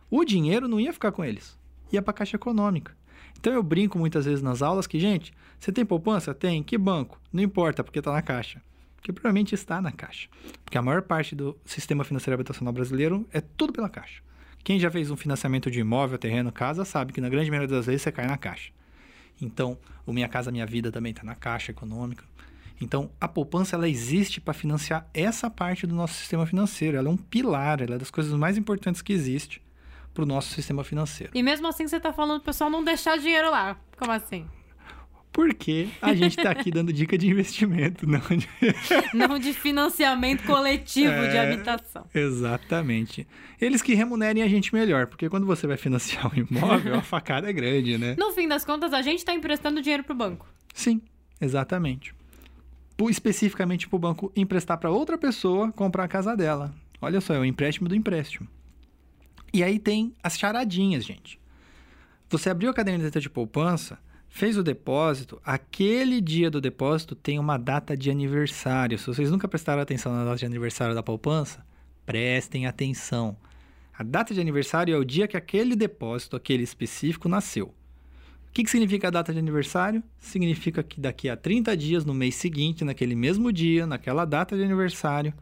o 0.09 0.23
dinheiro 0.23 0.67
não 0.67 0.79
ia 0.79 0.93
ficar 0.93 1.11
com 1.11 1.25
eles, 1.25 1.57
ia 1.91 2.01
para 2.01 2.11
a 2.11 2.15
Caixa 2.15 2.35
Econômica. 2.35 2.95
Então 3.41 3.53
eu 3.53 3.63
brinco 3.63 3.97
muitas 3.97 4.25
vezes 4.25 4.43
nas 4.43 4.61
aulas 4.61 4.85
que, 4.85 4.99
gente, 4.99 5.33
você 5.59 5.71
tem 5.71 5.83
poupança? 5.83 6.31
Tem. 6.31 6.61
Que 6.61 6.77
banco? 6.77 7.19
Não 7.33 7.41
importa, 7.41 7.83
porque 7.83 7.97
está 7.97 8.11
na 8.11 8.21
caixa. 8.21 8.61
Porque 8.95 9.11
provavelmente 9.11 9.55
está 9.55 9.81
na 9.81 9.91
caixa. 9.91 10.29
Porque 10.63 10.77
a 10.77 10.81
maior 10.81 11.01
parte 11.01 11.33
do 11.33 11.57
sistema 11.65 12.03
financeiro 12.03 12.35
habitacional 12.35 12.71
brasileiro 12.71 13.27
é 13.33 13.41
tudo 13.41 13.73
pela 13.73 13.89
caixa. 13.89 14.21
Quem 14.63 14.79
já 14.79 14.91
fez 14.91 15.09
um 15.09 15.17
financiamento 15.17 15.71
de 15.71 15.79
imóvel, 15.79 16.19
terreno, 16.19 16.51
casa, 16.51 16.85
sabe 16.85 17.11
que 17.11 17.19
na 17.19 17.29
grande 17.29 17.49
maioria 17.49 17.75
das 17.75 17.87
vezes 17.87 18.03
você 18.03 18.11
cai 18.11 18.27
na 18.27 18.37
caixa. 18.37 18.71
Então, 19.41 19.75
o 20.05 20.13
Minha 20.13 20.27
Casa 20.27 20.51
Minha 20.51 20.67
Vida 20.67 20.91
também 20.91 21.09
está 21.09 21.23
na 21.23 21.33
caixa 21.33 21.71
econômica. 21.71 22.23
Então, 22.79 23.09
a 23.19 23.27
poupança 23.27 23.75
ela 23.75 23.89
existe 23.89 24.39
para 24.39 24.53
financiar 24.53 25.09
essa 25.15 25.49
parte 25.49 25.87
do 25.87 25.95
nosso 25.95 26.13
sistema 26.13 26.45
financeiro. 26.45 26.95
Ela 26.95 27.07
é 27.07 27.11
um 27.11 27.17
pilar, 27.17 27.81
ela 27.81 27.95
é 27.95 27.97
das 27.97 28.11
coisas 28.11 28.33
mais 28.33 28.55
importantes 28.55 29.01
que 29.01 29.11
existe 29.11 29.63
para 30.13 30.23
o 30.23 30.25
nosso 30.25 30.53
sistema 30.53 30.83
financeiro. 30.83 31.31
E 31.35 31.41
mesmo 31.41 31.67
assim 31.67 31.87
você 31.87 31.97
está 31.97 32.11
falando 32.11 32.39
o 32.41 32.43
pessoal 32.43 32.69
não 32.69 32.83
deixar 32.83 33.17
dinheiro 33.17 33.49
lá. 33.49 33.77
Como 33.97 34.11
assim? 34.11 34.45
Porque 35.31 35.87
a 36.01 36.13
gente 36.15 36.37
está 36.37 36.51
aqui 36.51 36.69
dando 36.71 36.91
dica 36.91 37.17
de 37.17 37.29
investimento, 37.29 38.07
não 38.07 38.19
de... 38.19 38.47
não 39.13 39.39
de 39.39 39.53
financiamento 39.53 40.43
coletivo 40.43 41.13
é, 41.13 41.29
de 41.29 41.37
habitação. 41.37 42.05
Exatamente. 42.13 43.27
Eles 43.59 43.81
que 43.81 43.93
remunerem 43.93 44.43
a 44.43 44.47
gente 44.47 44.73
melhor, 44.73 45.07
porque 45.07 45.29
quando 45.29 45.45
você 45.45 45.65
vai 45.65 45.77
financiar 45.77 46.31
um 46.33 46.37
imóvel, 46.37 46.95
a 46.95 47.01
facada 47.01 47.49
é 47.49 47.53
grande, 47.53 47.97
né? 47.97 48.15
No 48.17 48.31
fim 48.31 48.47
das 48.47 48.65
contas, 48.65 48.93
a 48.93 49.01
gente 49.01 49.19
está 49.19 49.33
emprestando 49.33 49.81
dinheiro 49.81 50.03
para 50.03 50.13
o 50.13 50.17
banco. 50.17 50.47
Sim, 50.73 51.01
exatamente. 51.39 52.13
Especificamente 53.09 53.87
para 53.87 53.95
o 53.95 53.99
banco 53.99 54.31
emprestar 54.35 54.77
para 54.77 54.91
outra 54.91 55.17
pessoa 55.17 55.71
comprar 55.71 56.03
a 56.03 56.07
casa 56.07 56.35
dela. 56.35 56.73
Olha 57.01 57.19
só, 57.19 57.33
é 57.33 57.39
o 57.39 57.45
empréstimo 57.45 57.89
do 57.89 57.95
empréstimo. 57.95 58.47
E 59.53 59.63
aí 59.63 59.79
tem 59.79 60.13
as 60.23 60.37
charadinhas, 60.37 61.03
gente. 61.05 61.39
Você 62.29 62.49
abriu 62.49 62.69
a 62.69 62.73
caderneta 62.73 63.19
de 63.19 63.29
poupança, 63.29 63.99
fez 64.29 64.57
o 64.57 64.63
depósito, 64.63 65.41
aquele 65.43 66.21
dia 66.21 66.49
do 66.49 66.61
depósito 66.61 67.13
tem 67.13 67.37
uma 67.37 67.57
data 67.57 67.97
de 67.97 68.09
aniversário. 68.09 68.97
Se 68.97 69.07
vocês 69.07 69.29
nunca 69.29 69.47
prestaram 69.47 69.81
atenção 69.81 70.13
na 70.13 70.23
data 70.23 70.37
de 70.37 70.45
aniversário 70.45 70.95
da 70.95 71.03
poupança, 71.03 71.65
prestem 72.05 72.65
atenção. 72.65 73.35
A 73.97 74.03
data 74.03 74.33
de 74.33 74.39
aniversário 74.39 74.95
é 74.95 74.97
o 74.97 75.03
dia 75.03 75.27
que 75.27 75.35
aquele 75.35 75.75
depósito, 75.75 76.37
aquele 76.37 76.63
específico, 76.63 77.27
nasceu. 77.27 77.67
O 78.47 78.53
que, 78.53 78.63
que 78.63 78.71
significa 78.71 79.09
a 79.09 79.11
data 79.11 79.31
de 79.31 79.39
aniversário? 79.39 80.01
Significa 80.17 80.81
que 80.81 80.99
daqui 80.99 81.29
a 81.29 81.37
30 81.37 81.75
dias, 81.75 82.05
no 82.05 82.13
mês 82.13 82.35
seguinte, 82.35 82.83
naquele 82.83 83.15
mesmo 83.15 83.51
dia, 83.51 83.85
naquela 83.85 84.25
data 84.25 84.55
de 84.55 84.63
aniversário, 84.63 85.33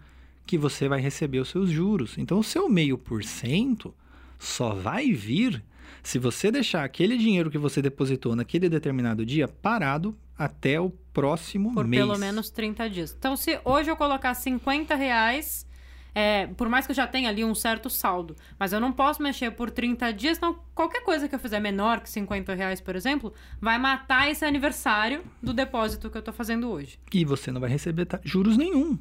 que 0.50 0.58
você 0.58 0.90
vai 0.90 1.00
receber 1.00 1.38
os 1.38 1.50
seus 1.50 1.70
juros. 1.70 2.18
Então, 2.18 2.40
o 2.40 2.44
seu 2.44 2.68
meio 2.68 2.98
por 2.98 3.24
cento 3.24 3.94
só 4.40 4.74
vai 4.74 5.12
vir 5.12 5.64
se 6.02 6.18
você 6.18 6.50
deixar 6.50 6.84
aquele 6.84 7.20
dinheiro 7.20 7.52
que 7.52 7.58
você 7.60 7.84
depositou 7.84 8.36
naquele 8.36 8.68
determinado 8.68 9.24
dia 9.24 9.48
parado 9.48 10.18
até 10.36 10.82
o 10.82 10.90
próximo 11.14 11.72
Por 11.72 11.86
mês. 11.86 12.02
pelo 12.02 12.18
menos 12.18 12.50
30 12.50 12.90
dias. 12.90 13.16
Então, 13.16 13.38
se 13.38 13.60
hoje 13.64 13.92
eu 13.92 13.96
colocar 13.96 14.34
50 14.34 14.96
reais, 14.96 15.68
é, 16.16 16.48
por 16.48 16.68
mais 16.68 16.88
que 16.88 16.94
eu 16.94 16.96
já 16.96 17.06
tenha 17.06 17.30
ali 17.30 17.46
um 17.46 17.54
certo 17.54 17.88
saldo, 17.88 18.36
mas 18.58 18.74
eu 18.74 18.80
não 18.80 18.92
posso 18.92 19.22
mexer 19.22 19.52
por 19.52 19.70
30 19.70 20.12
dias, 20.14 20.38
então 20.40 20.58
qualquer 20.74 21.04
coisa 21.04 21.30
que 21.30 21.36
eu 21.36 21.40
fizer 21.40 21.60
menor 21.60 22.00
que 22.00 22.10
50 22.10 22.56
reais, 22.56 22.82
por 22.82 22.96
exemplo, 22.96 23.32
vai 23.62 23.78
matar 23.78 24.32
esse 24.32 24.44
aniversário 24.44 25.24
do 25.44 25.54
depósito 25.54 26.10
que 26.10 26.18
eu 26.18 26.24
tô 26.24 26.34
fazendo 26.34 26.72
hoje. 26.72 26.98
E 27.14 27.24
você 27.24 27.52
não 27.52 27.62
vai 27.62 27.70
receber 27.70 28.08
juros 28.24 28.58
nenhum. 28.58 28.98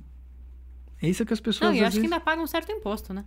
É 1.01 1.09
isso 1.09 1.25
que 1.25 1.33
as 1.33 1.41
pessoas 1.41 1.71
Não, 1.71 1.77
e 1.77 1.81
às 1.81 1.89
acho 1.89 1.97
que 1.97 2.01
vezes 2.03 2.13
ainda 2.13 2.25
paga 2.25 2.43
um 2.43 2.47
certo 2.47 2.73
imposto, 2.73 3.13
né? 3.13 3.25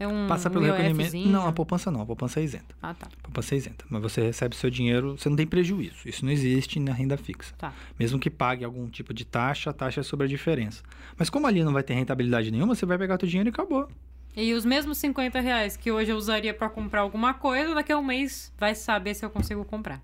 É 0.00 0.06
um, 0.06 0.28
passa 0.28 0.48
um 0.48 0.52
pelo 0.52 0.64
recolhimento. 0.64 1.00
IOFzinho. 1.00 1.28
Não, 1.28 1.46
a 1.46 1.52
poupança 1.52 1.90
não, 1.90 2.02
a 2.02 2.06
poupança 2.06 2.38
é 2.38 2.44
isenta. 2.44 2.74
Ah, 2.80 2.94
tá. 2.94 3.06
A 3.06 3.22
poupança 3.22 3.54
é 3.54 3.58
isenta. 3.58 3.84
Mas 3.90 4.00
você 4.00 4.22
recebe 4.22 4.54
seu 4.54 4.70
dinheiro, 4.70 5.18
você 5.18 5.28
não 5.28 5.36
tem 5.36 5.46
prejuízo. 5.46 5.96
Isso 6.06 6.24
não 6.24 6.30
existe 6.30 6.78
na 6.78 6.92
renda 6.92 7.16
fixa. 7.16 7.52
Tá. 7.58 7.72
Mesmo 7.98 8.18
que 8.18 8.30
pague 8.30 8.64
algum 8.64 8.88
tipo 8.88 9.12
de 9.12 9.24
taxa, 9.24 9.70
a 9.70 9.72
taxa 9.72 10.00
é 10.00 10.02
sobre 10.04 10.26
a 10.26 10.28
diferença. 10.28 10.82
Mas 11.16 11.28
como 11.28 11.48
ali 11.48 11.64
não 11.64 11.72
vai 11.72 11.82
ter 11.82 11.94
rentabilidade 11.94 12.50
nenhuma, 12.52 12.76
você 12.76 12.86
vai 12.86 12.96
pegar 12.96 13.18
teu 13.18 13.28
dinheiro 13.28 13.48
e 13.48 13.50
acabou. 13.50 13.88
E 14.36 14.54
os 14.54 14.64
mesmos 14.64 14.98
50 14.98 15.40
reais 15.40 15.76
que 15.76 15.90
hoje 15.90 16.12
eu 16.12 16.16
usaria 16.16 16.54
pra 16.54 16.68
comprar 16.68 17.00
alguma 17.00 17.34
coisa, 17.34 17.74
daqui 17.74 17.90
a 17.90 17.98
um 17.98 18.04
mês 18.04 18.52
vai 18.56 18.76
saber 18.76 19.14
se 19.14 19.24
eu 19.24 19.30
consigo 19.30 19.64
comprar. 19.64 20.00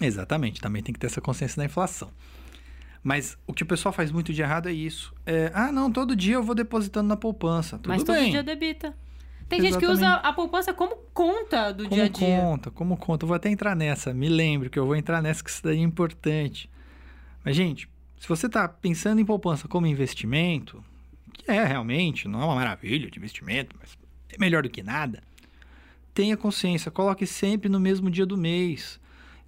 Exatamente, 0.00 0.60
também 0.60 0.82
tem 0.82 0.92
que 0.92 1.00
ter 1.00 1.06
essa 1.06 1.22
consciência 1.22 1.56
da 1.56 1.64
inflação. 1.64 2.10
Mas 3.08 3.38
o 3.46 3.54
que 3.54 3.62
o 3.62 3.66
pessoal 3.66 3.90
faz 3.90 4.12
muito 4.12 4.34
de 4.34 4.42
errado 4.42 4.68
é 4.68 4.72
isso. 4.72 5.14
É, 5.24 5.50
ah, 5.54 5.72
não, 5.72 5.90
todo 5.90 6.14
dia 6.14 6.34
eu 6.34 6.42
vou 6.42 6.54
depositando 6.54 7.08
na 7.08 7.16
poupança. 7.16 7.78
Tudo 7.78 7.88
Mas 7.88 8.02
todo 8.04 8.14
bem. 8.16 8.30
dia 8.32 8.42
debita. 8.42 8.94
Tem 9.48 9.62
gente 9.62 9.78
que 9.78 9.86
usa 9.86 10.02
Exatamente. 10.04 10.26
a 10.26 10.32
poupança 10.34 10.74
como 10.74 10.94
conta 11.14 11.72
do 11.72 11.84
Como 11.84 11.94
dia 11.94 12.04
a 12.04 12.08
dia. 12.08 12.38
conta, 12.38 12.70
como 12.70 12.98
conta. 12.98 13.24
Eu 13.24 13.28
vou 13.28 13.34
até 13.34 13.48
entrar 13.48 13.74
nessa. 13.74 14.12
Me 14.12 14.28
lembre 14.28 14.68
que 14.68 14.78
eu 14.78 14.84
vou 14.84 14.94
entrar 14.94 15.22
nessa, 15.22 15.42
que 15.42 15.48
isso 15.48 15.62
daí 15.64 15.78
é 15.78 15.80
importante. 15.80 16.68
Mas, 17.42 17.56
gente, 17.56 17.88
se 18.18 18.28
você 18.28 18.44
está 18.44 18.68
pensando 18.68 19.22
em 19.22 19.24
poupança 19.24 19.66
como 19.66 19.86
investimento, 19.86 20.84
que 21.32 21.50
é 21.50 21.64
realmente, 21.64 22.28
não 22.28 22.42
é 22.42 22.44
uma 22.44 22.56
maravilha 22.56 23.10
de 23.10 23.18
investimento, 23.18 23.74
mas 23.80 23.96
é 24.28 24.36
melhor 24.38 24.64
do 24.64 24.68
que 24.68 24.82
nada, 24.82 25.22
tenha 26.12 26.36
consciência, 26.36 26.90
coloque 26.90 27.26
sempre 27.26 27.70
no 27.70 27.80
mesmo 27.80 28.10
dia 28.10 28.26
do 28.26 28.36
mês. 28.36 29.00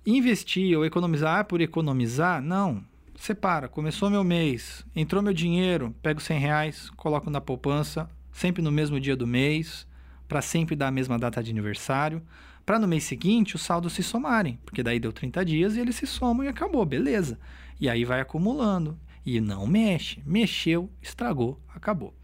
Investir 0.07 0.79
ou 0.79 0.87
economizar 0.87 1.45
por 1.45 1.61
economizar, 1.61 2.41
não. 2.41 2.89
Separa, 3.21 3.69
começou 3.69 4.09
meu 4.09 4.25
mês, 4.25 4.83
entrou 4.97 5.23
meu 5.23 5.35
dinheiro, 5.35 5.95
pego 6.03 6.23
100 6.23 6.39
reais, 6.39 6.89
coloco 6.97 7.29
na 7.29 7.39
poupança, 7.39 8.09
sempre 8.33 8.63
no 8.63 8.73
mesmo 8.73 8.99
dia 8.99 9.15
do 9.15 9.27
mês, 9.27 9.87
para 10.27 10.41
sempre 10.41 10.75
dar 10.75 10.89
a 10.89 10.91
mesma 10.91 11.19
data 11.19 11.43
de 11.43 11.51
aniversário, 11.51 12.23
para 12.65 12.79
no 12.79 12.89
mês 12.89 13.05
seguinte 13.05 13.57
os 13.57 13.61
saldos 13.61 13.93
se 13.93 14.03
somarem, 14.03 14.59
porque 14.65 14.83
daí 14.83 14.99
deu 14.99 15.13
30 15.13 15.45
dias 15.45 15.77
e 15.77 15.81
eles 15.81 15.97
se 15.97 16.07
somam 16.07 16.45
e 16.45 16.49
acabou, 16.49 16.83
beleza. 16.87 17.39
E 17.79 17.91
aí 17.91 18.07
vai 18.07 18.23
acumulando 18.23 18.99
e 19.25 19.39
não 19.39 19.67
mexe. 19.67 20.23
Mexeu, 20.25 20.91
estragou, 21.03 21.61
acabou. 21.75 22.15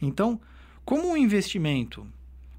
Então, 0.00 0.40
como 0.84 1.10
um 1.10 1.16
investimento 1.16 2.06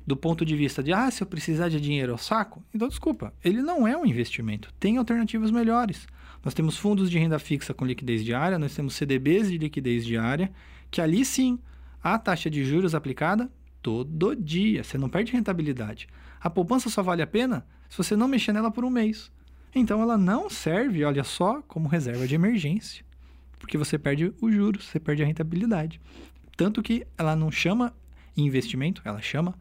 do 0.05 0.17
ponto 0.17 0.43
de 0.45 0.57
vista 0.57 0.83
de, 0.83 0.91
ah, 0.91 1.09
se 1.09 1.23
eu 1.23 1.27
precisar 1.27 1.69
de 1.69 1.79
dinheiro 1.79 2.11
eu 2.11 2.17
saco, 2.17 2.61
então 2.73 2.89
desculpa, 2.89 3.33
ele 3.41 3.61
não 3.61 3.87
é 3.87 3.95
um 3.95 4.05
investimento. 4.05 4.73
Tem 4.77 4.97
alternativas 4.97 5.51
melhores. 5.51 6.05
Nós 6.47 6.53
temos 6.53 6.77
fundos 6.77 7.11
de 7.11 7.19
renda 7.19 7.37
fixa 7.39 7.73
com 7.73 7.83
liquidez 7.83 8.23
diária, 8.23 8.57
nós 8.57 8.73
temos 8.73 8.95
CDBs 8.95 9.51
de 9.51 9.57
liquidez 9.57 10.05
diária, 10.05 10.49
que 10.89 11.01
ali 11.01 11.25
sim, 11.25 11.59
a 12.01 12.17
taxa 12.17 12.49
de 12.49 12.63
juros 12.63 12.95
aplicada 12.95 13.51
todo 13.81 14.33
dia. 14.33 14.81
Você 14.81 14.97
não 14.97 15.09
perde 15.09 15.33
rentabilidade. 15.33 16.07
A 16.39 16.49
poupança 16.49 16.89
só 16.89 17.03
vale 17.03 17.21
a 17.21 17.27
pena 17.27 17.67
se 17.89 17.97
você 17.97 18.15
não 18.15 18.29
mexer 18.29 18.53
nela 18.53 18.71
por 18.71 18.85
um 18.85 18.89
mês. 18.89 19.29
Então 19.75 20.01
ela 20.01 20.17
não 20.17 20.49
serve, 20.49 21.03
olha 21.03 21.21
só, 21.25 21.61
como 21.63 21.89
reserva 21.89 22.25
de 22.25 22.35
emergência. 22.35 23.03
Porque 23.59 23.77
você 23.77 23.99
perde 23.99 24.33
os 24.41 24.53
juros, 24.53 24.85
você 24.85 25.01
perde 25.01 25.23
a 25.23 25.25
rentabilidade. 25.25 25.99
Tanto 26.55 26.81
que 26.81 27.05
ela 27.17 27.35
não 27.35 27.51
chama 27.51 27.93
investimento, 28.37 29.01
ela 29.03 29.21
chama 29.21 29.53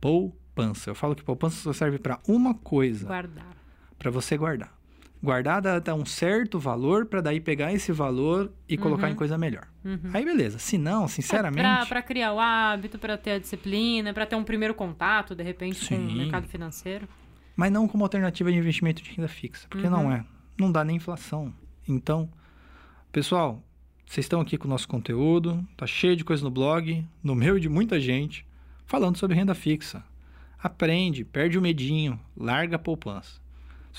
poupança. 0.00 0.88
Eu 0.88 0.94
falo 0.94 1.16
que 1.16 1.24
poupança 1.24 1.56
só 1.56 1.72
serve 1.72 1.98
para 1.98 2.20
uma 2.28 2.54
coisa, 2.54 3.08
Guardar. 3.08 3.56
para 3.98 4.12
você 4.12 4.36
guardar. 4.36 4.77
Guardar 5.22 5.60
dá 5.80 5.94
um 5.94 6.04
certo 6.04 6.60
valor 6.60 7.06
para 7.06 7.20
daí 7.20 7.40
pegar 7.40 7.72
esse 7.72 7.90
valor 7.90 8.52
e 8.68 8.76
colocar 8.76 9.10
em 9.10 9.14
coisa 9.16 9.36
melhor. 9.36 9.66
Aí 10.14 10.24
beleza. 10.24 10.58
Se 10.58 10.78
não, 10.78 11.08
sinceramente, 11.08 11.60
Pra, 11.62 11.86
pra 11.86 12.02
criar 12.02 12.32
o 12.34 12.38
hábito, 12.38 12.98
pra 12.98 13.16
ter 13.18 13.32
a 13.32 13.38
disciplina, 13.38 14.12
pra 14.14 14.26
ter 14.26 14.36
um 14.36 14.44
primeiro 14.44 14.74
contato, 14.74 15.34
de 15.34 15.42
repente, 15.42 15.80
com 15.88 15.94
o 15.96 16.08
Sim. 16.08 16.16
mercado 16.18 16.46
financeiro. 16.46 17.08
mas 17.56 17.72
não 17.72 17.88
como 17.88 18.04
alternativa 18.04 18.52
de 18.52 18.58
investimento 18.58 19.02
de 19.02 19.10
renda 19.10 19.26
fixa, 19.28 19.66
porque 19.68 19.88
não 19.88 20.12
é. 20.12 20.24
Não 20.56 20.70
dá 20.70 20.84
nem 20.84 20.96
inflação. 20.96 21.52
Então, 21.88 22.28
pessoal, 23.10 23.60
vocês 24.06 24.24
estão 24.24 24.40
aqui 24.40 24.56
com 24.56 24.68
o 24.68 24.70
nosso 24.70 24.86
conteúdo, 24.86 25.66
tá 25.76 25.86
cheio 25.86 26.14
de 26.14 26.24
coisa 26.24 26.44
no 26.44 26.50
blog, 26.50 27.04
no 27.22 27.34
meu 27.34 27.56
e 27.56 27.60
de 27.60 27.68
muita 27.68 27.98
gente, 27.98 28.46
falando 28.86 29.16
sobre 29.16 29.34
renda 29.36 29.54
fixa. 29.54 30.04
Aprende, 30.62 31.24
perde 31.24 31.58
o 31.58 31.62
medinho, 31.62 32.18
larga 32.36 32.76
a 32.76 32.78
poupança. 32.78 33.40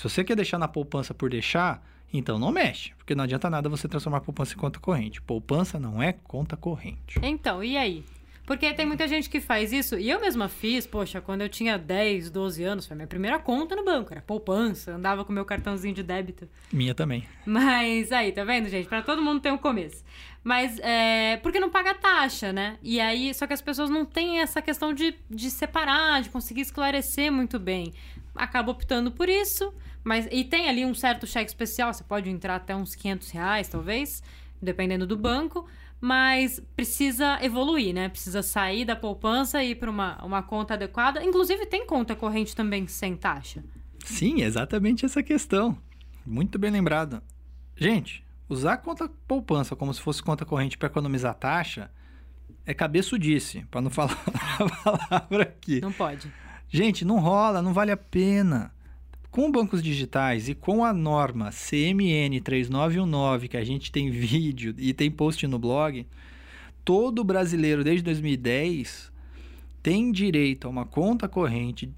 Se 0.00 0.08
você 0.08 0.24
quer 0.24 0.34
deixar 0.34 0.56
na 0.56 0.66
poupança 0.66 1.12
por 1.12 1.28
deixar, 1.28 1.86
então 2.10 2.38
não 2.38 2.50
mexe, 2.50 2.94
porque 2.96 3.14
não 3.14 3.24
adianta 3.24 3.50
nada 3.50 3.68
você 3.68 3.86
transformar 3.86 4.16
a 4.16 4.22
poupança 4.22 4.54
em 4.54 4.56
conta 4.56 4.80
corrente. 4.80 5.20
Poupança 5.20 5.78
não 5.78 6.02
é 6.02 6.14
conta 6.14 6.56
corrente. 6.56 7.20
Então, 7.22 7.62
e 7.62 7.76
aí? 7.76 8.02
Porque 8.46 8.72
tem 8.72 8.86
muita 8.86 9.06
gente 9.06 9.28
que 9.28 9.42
faz 9.42 9.74
isso, 9.74 9.98
e 9.98 10.08
eu 10.08 10.18
mesma 10.18 10.48
fiz, 10.48 10.86
poxa, 10.86 11.20
quando 11.20 11.42
eu 11.42 11.50
tinha 11.50 11.76
10, 11.76 12.30
12 12.30 12.64
anos, 12.64 12.86
foi 12.86 12.94
a 12.94 12.96
minha 12.96 13.06
primeira 13.06 13.38
conta 13.38 13.76
no 13.76 13.84
banco, 13.84 14.10
era 14.10 14.22
poupança, 14.22 14.92
andava 14.92 15.22
com 15.22 15.34
meu 15.34 15.44
cartãozinho 15.44 15.94
de 15.94 16.02
débito. 16.02 16.48
Minha 16.72 16.94
também. 16.94 17.28
Mas 17.44 18.10
aí, 18.10 18.32
tá 18.32 18.42
vendo, 18.42 18.70
gente? 18.70 18.88
Pra 18.88 19.02
todo 19.02 19.20
mundo 19.20 19.42
tem 19.42 19.52
um 19.52 19.58
começo. 19.58 20.02
Mas 20.42 20.78
é. 20.78 21.36
Porque 21.42 21.60
não 21.60 21.68
paga 21.68 21.92
taxa, 21.92 22.54
né? 22.54 22.78
E 22.82 22.98
aí, 22.98 23.34
só 23.34 23.46
que 23.46 23.52
as 23.52 23.60
pessoas 23.60 23.90
não 23.90 24.06
têm 24.06 24.40
essa 24.40 24.62
questão 24.62 24.94
de, 24.94 25.14
de 25.28 25.50
separar, 25.50 26.22
de 26.22 26.30
conseguir 26.30 26.62
esclarecer 26.62 27.30
muito 27.30 27.58
bem. 27.58 27.92
Acaba 28.34 28.72
optando 28.72 29.10
por 29.10 29.28
isso, 29.28 29.74
mas. 30.04 30.28
E 30.30 30.44
tem 30.44 30.68
ali 30.68 30.84
um 30.84 30.94
certo 30.94 31.26
cheque 31.26 31.50
especial, 31.50 31.92
você 31.92 32.04
pode 32.04 32.28
entrar 32.28 32.56
até 32.56 32.74
uns 32.74 32.94
500 32.94 33.30
reais, 33.30 33.68
talvez, 33.68 34.22
dependendo 34.60 35.06
do 35.06 35.16
banco. 35.16 35.66
Mas 36.00 36.62
precisa 36.74 37.38
evoluir, 37.42 37.94
né? 37.94 38.08
Precisa 38.08 38.42
sair 38.42 38.86
da 38.86 38.96
poupança 38.96 39.62
e 39.62 39.72
ir 39.72 39.74
para 39.74 39.90
uma, 39.90 40.16
uma 40.24 40.42
conta 40.42 40.72
adequada. 40.72 41.22
Inclusive, 41.22 41.66
tem 41.66 41.86
conta 41.86 42.16
corrente 42.16 42.56
também 42.56 42.86
sem 42.86 43.14
taxa. 43.14 43.62
Sim, 44.04 44.40
exatamente 44.40 45.04
essa 45.04 45.22
questão. 45.22 45.76
Muito 46.24 46.58
bem 46.58 46.70
lembrado. 46.70 47.22
Gente, 47.76 48.24
usar 48.48 48.78
conta 48.78 49.10
poupança 49.28 49.76
como 49.76 49.92
se 49.92 50.00
fosse 50.00 50.22
conta 50.22 50.46
corrente 50.46 50.78
para 50.78 50.86
economizar 50.86 51.34
taxa 51.34 51.90
é 52.64 52.74
cabeçudice, 52.74 53.66
para 53.70 53.80
não 53.80 53.90
falar 53.90 54.16
a 54.58 54.68
palavra 54.68 55.42
aqui. 55.42 55.80
Não 55.80 55.92
pode. 55.92 56.32
Gente, 56.68 57.04
não 57.04 57.18
rola, 57.18 57.60
não 57.60 57.72
vale 57.72 57.90
a 57.90 57.96
pena. 57.96 58.72
Com 59.30 59.48
bancos 59.48 59.80
digitais 59.80 60.48
e 60.48 60.56
com 60.56 60.84
a 60.84 60.92
norma 60.92 61.50
CMN 61.52 62.40
3919, 62.40 63.46
que 63.46 63.56
a 63.56 63.62
gente 63.62 63.92
tem 63.92 64.10
vídeo 64.10 64.74
e 64.76 64.92
tem 64.92 65.08
post 65.08 65.46
no 65.46 65.56
blog, 65.56 66.04
todo 66.84 67.22
brasileiro 67.22 67.84
desde 67.84 68.02
2010 68.02 69.12
tem 69.80 70.10
direito 70.10 70.66
a 70.66 70.70
uma 70.70 70.84
conta 70.84 71.28
corrente 71.28 71.94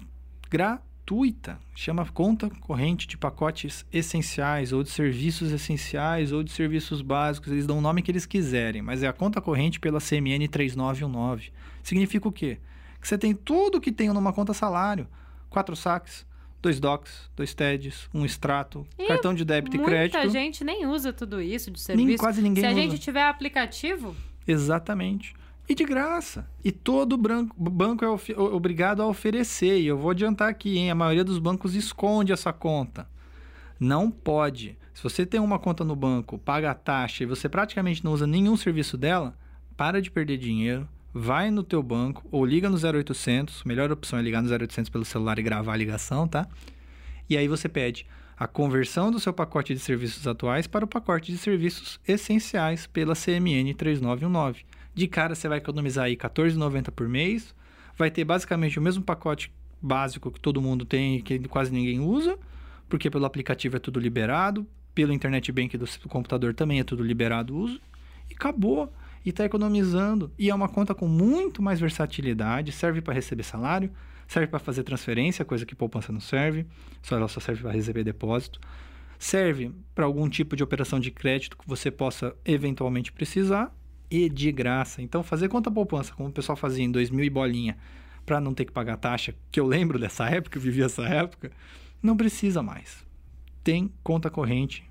gratuita. 0.47 1.57
Chama 1.73 2.05
conta 2.05 2.51
corrente 2.61 3.07
de 3.07 3.17
pacotes 3.17 3.83
essenciais, 3.91 4.71
ou 4.71 4.83
de 4.83 4.91
serviços 4.91 5.51
essenciais, 5.51 6.31
ou 6.31 6.43
de 6.43 6.51
serviços 6.51 7.01
básicos. 7.01 7.51
Eles 7.51 7.65
dão 7.65 7.79
o 7.79 7.81
nome 7.81 8.03
que 8.03 8.11
eles 8.11 8.27
quiserem, 8.27 8.83
mas 8.83 9.01
é 9.01 9.07
a 9.07 9.13
conta 9.13 9.41
corrente 9.41 9.79
pela 9.79 9.99
CMN 9.99 10.47
3919. 10.47 11.51
Significa 11.81 12.27
o 12.27 12.31
quê? 12.31 12.59
Que 13.01 13.07
você 13.07 13.17
tem 13.17 13.33
tudo 13.33 13.81
que 13.81 13.91
tem 13.91 14.09
numa 14.09 14.31
conta 14.31 14.53
salário: 14.53 15.07
quatro 15.49 15.75
saques, 15.75 16.25
dois 16.63 16.79
DOCs, 16.79 17.29
dois 17.35 17.53
TEDs, 17.53 18.09
um 18.13 18.25
extrato, 18.25 18.87
E 18.97 19.05
cartão 19.05 19.33
de 19.35 19.43
débito 19.45 19.75
e 19.75 19.79
Muita 19.79 19.91
crédito. 19.91 20.29
gente 20.31 20.63
nem 20.63 20.87
usa 20.87 21.11
tudo 21.13 21.39
isso 21.39 21.69
de 21.69 21.77
Nem- 21.77 21.97
serviço. 21.97 22.17
quase 22.17 22.41
ninguém 22.41 22.63
Se 22.63 22.67
a 22.67 22.71
usa. 22.71 22.81
gente 22.81 22.97
tiver 22.99 23.23
aplicativo, 23.27 24.15
Exatamente. 24.47 25.33
E 25.69 25.73
de 25.75 25.85
graça. 25.85 26.45
E 26.63 26.71
todo 26.71 27.15
branco- 27.17 27.55
banco 27.57 28.03
é 28.03 28.07
obrigado 28.37 29.01
a 29.01 29.07
oferecer. 29.07 29.79
E 29.79 29.85
eu 29.87 29.97
vou 29.97 30.11
adiantar 30.11 30.49
aqui, 30.49 30.77
hein? 30.77 30.91
A 30.91 30.95
maioria 30.95 31.23
dos 31.23 31.39
bancos 31.39 31.73
esconde 31.75 32.33
essa 32.33 32.51
conta. 32.51 33.07
Não 33.79 34.11
pode. 34.11 34.77
Se 34.93 35.01
você 35.01 35.25
tem 35.25 35.39
uma 35.39 35.57
conta 35.57 35.83
no 35.85 35.95
banco, 35.95 36.37
paga 36.37 36.71
a 36.71 36.73
taxa 36.75 37.23
e 37.23 37.25
você 37.25 37.47
praticamente 37.47 38.03
não 38.03 38.11
usa 38.11 38.27
nenhum 38.27 38.57
serviço 38.57 38.97
dela, 38.97 39.37
para 39.77 40.01
de 40.01 40.11
perder 40.11 40.37
dinheiro, 40.37 40.87
vai 41.13 41.51
no 41.51 41.63
teu 41.63 41.83
banco 41.83 42.27
ou 42.31 42.45
liga 42.45 42.69
no 42.69 42.77
0800. 42.77 43.61
A 43.63 43.67
melhor 43.67 43.91
opção 43.91 44.17
é 44.17 44.21
ligar 44.21 44.41
no 44.41 44.51
0800 44.51 44.89
pelo 44.89 45.05
celular 45.05 45.37
e 45.37 45.43
gravar 45.43 45.73
a 45.73 45.77
ligação, 45.77 46.27
tá? 46.27 46.47
E 47.29 47.37
aí 47.37 47.47
você 47.47 47.69
pede 47.69 48.05
a 48.37 48.47
conversão 48.47 49.11
do 49.11 49.19
seu 49.19 49.31
pacote 49.31 49.73
de 49.73 49.79
serviços 49.79 50.27
atuais 50.27 50.65
para 50.65 50.83
o 50.83 50.87
pacote 50.87 51.31
de 51.31 51.37
serviços 51.37 51.99
essenciais 52.07 52.87
pela 52.87 53.13
CMN 53.13 53.73
3919. 53.75 54.65
De 54.95 55.07
cara 55.07 55.35
você 55.35 55.47
vai 55.47 55.59
economizar 55.59 56.05
aí 56.05 56.13
R$ 56.13 56.17
14,90 56.17 56.91
por 56.91 57.07
mês, 57.07 57.53
vai 57.95 58.09
ter 58.09 58.23
basicamente 58.23 58.79
o 58.79 58.81
mesmo 58.81 59.03
pacote 59.03 59.51
básico 59.81 60.31
que 60.31 60.39
todo 60.39 60.61
mundo 60.61 60.85
tem 60.85 61.17
e 61.17 61.21
que 61.21 61.39
quase 61.47 61.71
ninguém 61.71 61.99
usa, 61.99 62.37
porque 62.89 63.09
pelo 63.09 63.25
aplicativo 63.25 63.75
é 63.75 63.79
tudo 63.79 63.99
liberado, 63.99 64.65
pelo 64.93 65.13
internet 65.13 65.51
bank 65.51 65.77
do 65.77 65.87
computador 66.09 66.53
também 66.53 66.79
é 66.79 66.83
tudo 66.83 67.03
liberado 67.03 67.55
o 67.55 67.59
uso, 67.59 67.81
e 68.29 68.33
acabou. 68.33 68.91
E 69.25 69.29
está 69.29 69.45
economizando. 69.45 70.31
E 70.37 70.49
é 70.49 70.55
uma 70.55 70.67
conta 70.67 70.93
com 70.93 71.07
muito 71.07 71.61
mais 71.61 71.79
versatilidade, 71.79 72.71
serve 72.71 73.01
para 73.01 73.13
receber 73.13 73.43
salário, 73.43 73.91
serve 74.27 74.47
para 74.47 74.59
fazer 74.59 74.83
transferência, 74.83 75.45
coisa 75.45 75.65
que 75.65 75.75
poupança 75.75 76.11
não 76.11 76.19
serve, 76.19 76.65
só 77.01 77.15
ela 77.15 77.27
só 77.27 77.39
serve 77.39 77.61
para 77.61 77.71
receber 77.71 78.03
depósito. 78.03 78.59
Serve 79.17 79.71
para 79.95 80.05
algum 80.05 80.27
tipo 80.27 80.55
de 80.55 80.63
operação 80.63 80.99
de 80.99 81.09
crédito 81.09 81.57
que 81.57 81.67
você 81.67 81.89
possa 81.89 82.35
eventualmente 82.43 83.11
precisar 83.11 83.73
e 84.11 84.27
de 84.27 84.51
graça. 84.51 85.01
Então, 85.01 85.23
fazer 85.23 85.47
conta 85.47 85.71
poupança, 85.71 86.13
como 86.13 86.29
o 86.29 86.31
pessoal 86.31 86.55
fazia 86.55 86.83
em 86.83 86.91
2000 86.91 87.25
e 87.25 87.29
bolinha, 87.29 87.77
para 88.25 88.41
não 88.41 88.53
ter 88.53 88.65
que 88.65 88.71
pagar 88.71 88.97
taxa, 88.97 89.33
que 89.51 89.59
eu 89.59 89.65
lembro 89.65 89.97
dessa 89.97 90.27
época, 90.29 90.57
eu 90.57 90.61
vivi 90.61 90.81
essa 90.81 91.03
época, 91.03 91.51
não 92.01 92.17
precisa 92.17 92.61
mais. 92.61 93.05
Tem 93.63 93.91
conta 94.03 94.29
corrente 94.29 94.83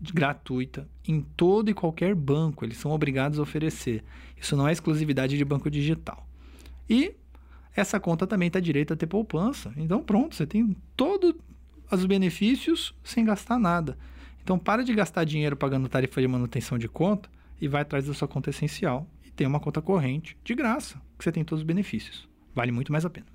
gratuita 0.00 0.88
em 1.06 1.20
todo 1.20 1.70
e 1.70 1.74
qualquer 1.74 2.14
banco, 2.14 2.64
eles 2.64 2.78
são 2.78 2.90
obrigados 2.90 3.38
a 3.38 3.42
oferecer. 3.42 4.02
Isso 4.36 4.56
não 4.56 4.66
é 4.66 4.72
exclusividade 4.72 5.36
de 5.36 5.44
banco 5.44 5.70
digital. 5.70 6.26
E 6.88 7.14
essa 7.74 8.00
conta 8.00 8.26
também 8.26 8.48
está 8.48 8.60
direito 8.60 8.92
a 8.92 8.96
ter 8.96 9.06
poupança. 9.06 9.72
Então, 9.76 10.02
pronto, 10.02 10.34
você 10.34 10.46
tem 10.46 10.76
todos 10.96 11.34
os 11.90 12.06
benefícios 12.06 12.94
sem 13.04 13.24
gastar 13.24 13.58
nada. 13.58 13.98
Então, 14.42 14.58
para 14.58 14.82
de 14.82 14.94
gastar 14.94 15.24
dinheiro 15.24 15.56
pagando 15.56 15.88
tarifa 15.88 16.20
de 16.20 16.26
manutenção 16.26 16.78
de 16.78 16.88
conta 16.88 17.28
e 17.60 17.68
vai 17.68 17.82
atrás 17.82 18.06
da 18.06 18.14
sua 18.14 18.26
conta 18.26 18.50
essencial 18.50 19.06
e 19.24 19.30
tem 19.30 19.46
uma 19.46 19.60
conta 19.60 19.82
corrente 19.82 20.36
de 20.42 20.54
graça, 20.54 21.00
que 21.18 21.24
você 21.24 21.30
tem 21.30 21.44
todos 21.44 21.60
os 21.60 21.66
benefícios. 21.66 22.28
Vale 22.54 22.72
muito 22.72 22.90
mais 22.90 23.04
a 23.04 23.10
pena. 23.10 23.26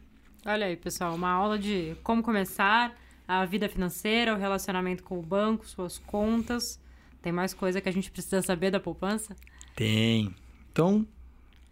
Olha 0.46 0.66
aí, 0.66 0.76
pessoal, 0.76 1.16
uma 1.16 1.30
aula 1.30 1.58
de 1.58 1.96
como 2.04 2.22
começar 2.22 2.96
a 3.28 3.46
vida 3.46 3.68
financeira, 3.68 4.34
o 4.34 4.38
relacionamento 4.38 5.04
com 5.04 5.20
o 5.20 5.22
banco, 5.22 5.68
suas 5.68 5.98
contas. 5.98 6.80
Tem 7.22 7.32
mais 7.32 7.54
coisa 7.54 7.82
que 7.82 7.90
a 7.90 7.92
gente 7.92 8.12
precisa 8.12 8.42
saber 8.42 8.72
da 8.72 8.80
poupança? 8.80 9.36
Tem. 9.76 10.34
Então, 10.72 11.06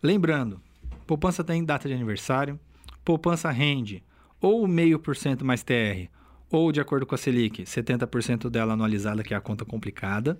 lembrando, 0.01 0.59
poupança 1.05 1.43
tem 1.43 1.63
data 1.63 1.87
de 1.87 1.93
aniversário, 1.93 2.59
poupança 3.03 3.51
rende 3.51 4.03
ou 4.41 4.67
meio 4.67 4.99
por 4.99 5.15
cento 5.15 5.45
mais 5.45 5.63
TR, 5.63 6.09
ou 6.51 6.71
de 6.71 6.81
acordo 6.81 7.05
com 7.05 7.15
a 7.15 7.17
Selic, 7.17 7.63
70% 7.63 8.49
dela 8.49 8.73
anualizada, 8.73 9.23
que 9.23 9.33
é 9.33 9.37
a 9.37 9.41
conta 9.41 9.63
complicada. 9.63 10.39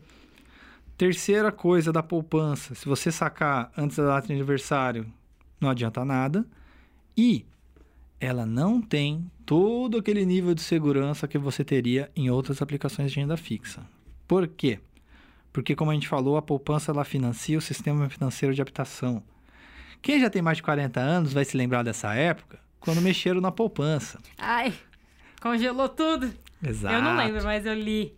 Terceira 0.97 1.51
coisa 1.51 1.91
da 1.91 2.03
poupança, 2.03 2.75
se 2.75 2.85
você 2.85 3.11
sacar 3.11 3.71
antes 3.77 3.97
da 3.97 4.05
data 4.05 4.27
de 4.27 4.33
aniversário, 4.33 5.05
não 5.59 5.69
adianta 5.69 6.03
nada. 6.03 6.45
E 7.15 7.45
ela 8.19 8.45
não 8.45 8.81
tem 8.81 9.29
todo 9.45 9.97
aquele 9.97 10.25
nível 10.25 10.53
de 10.53 10.61
segurança 10.61 11.27
que 11.27 11.37
você 11.37 11.63
teria 11.63 12.09
em 12.15 12.29
outras 12.29 12.61
aplicações 12.61 13.11
de 13.11 13.19
renda 13.19 13.35
fixa. 13.35 13.81
Por 14.27 14.47
quê? 14.47 14.79
Porque, 15.51 15.75
como 15.75 15.91
a 15.91 15.93
gente 15.93 16.07
falou, 16.07 16.37
a 16.37 16.41
poupança 16.41 16.91
ela 16.91 17.03
financia 17.03 17.57
o 17.57 17.61
sistema 17.61 18.09
financeiro 18.09 18.55
de 18.55 18.61
habitação. 18.61 19.21
Quem 20.01 20.19
já 20.19 20.29
tem 20.29 20.41
mais 20.41 20.57
de 20.57 20.63
40 20.63 20.99
anos 20.99 21.33
vai 21.33 21.45
se 21.45 21.55
lembrar 21.55 21.83
dessa 21.83 22.13
época 22.13 22.59
quando 22.79 23.01
mexeram 23.01 23.39
na 23.39 23.51
poupança. 23.51 24.19
Ai, 24.37 24.73
congelou 25.41 25.87
tudo. 25.87 26.33
Exato. 26.61 26.95
Eu 26.95 27.01
não 27.01 27.15
lembro, 27.15 27.43
mas 27.43 27.65
eu 27.65 27.73
li. 27.73 28.13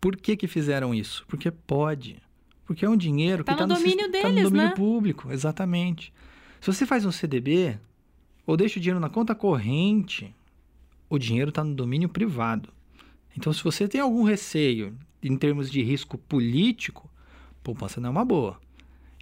Por 0.00 0.16
que, 0.16 0.36
que 0.36 0.46
fizeram 0.46 0.94
isso? 0.94 1.24
Porque 1.26 1.50
pode. 1.50 2.22
Porque 2.64 2.84
é 2.84 2.88
um 2.88 2.96
dinheiro 2.96 3.44
Tá 3.44 3.54
que 3.54 3.60
no 3.60 3.72
está 3.72 3.80
domínio 3.80 4.06
no, 4.06 4.12
deles, 4.12 4.22
tá 4.22 4.28
no 4.32 4.42
domínio 4.42 4.68
né? 4.68 4.74
público. 4.74 5.32
Exatamente. 5.32 6.12
Se 6.60 6.72
você 6.72 6.86
faz 6.86 7.04
um 7.04 7.12
CDB 7.12 7.78
ou 8.46 8.56
deixa 8.56 8.78
o 8.78 8.82
dinheiro 8.82 9.00
na 9.00 9.08
conta 9.08 9.34
corrente, 9.34 10.34
o 11.08 11.18
dinheiro 11.18 11.48
está 11.48 11.62
no 11.64 11.74
domínio 11.74 12.08
privado. 12.08 12.70
Então, 13.36 13.52
se 13.52 13.62
você 13.62 13.88
tem 13.88 14.00
algum 14.00 14.22
receio 14.22 14.96
em 15.22 15.36
termos 15.36 15.70
de 15.70 15.82
risco 15.82 16.18
político, 16.18 17.10
poupança 17.62 18.00
não 18.00 18.08
é 18.08 18.10
uma 18.10 18.24
boa. 18.24 18.60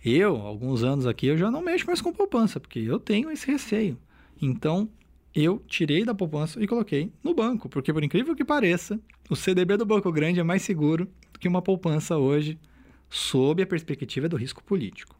Eu, 0.05 0.37
alguns 0.37 0.83
anos 0.83 1.07
aqui, 1.07 1.26
eu 1.26 1.38
já 1.38 1.50
não 1.50 1.62
mexo 1.62 1.87
mais 1.87 2.00
com 2.00 2.12
poupança, 2.12 2.59
porque 2.59 2.81
eu 2.81 2.99
tenho 2.99 3.31
esse 3.31 3.47
receio. 3.47 3.97
Então, 4.40 4.88
eu 5.35 5.62
tirei 5.66 6.05
da 6.05 6.14
poupança 6.14 6.62
e 6.62 6.66
coloquei 6.66 7.12
no 7.23 7.35
banco, 7.35 7.68
porque 7.68 7.92
por 7.92 8.03
incrível 8.03 8.35
que 8.35 8.44
pareça, 8.44 9.01
o 9.31 9.37
CDB 9.37 9.77
do 9.77 9.87
Banco 9.87 10.11
Grande 10.11 10.40
é 10.40 10.42
mais 10.42 10.62
seguro 10.62 11.09
do 11.33 11.38
que 11.38 11.49
uma 11.49 11.62
poupança 11.62 12.18
hoje, 12.18 12.59
sob 13.09 13.62
a 13.62 13.66
perspectiva 13.66 14.29
do 14.29 14.37
risco 14.37 14.62
político. 14.64 15.14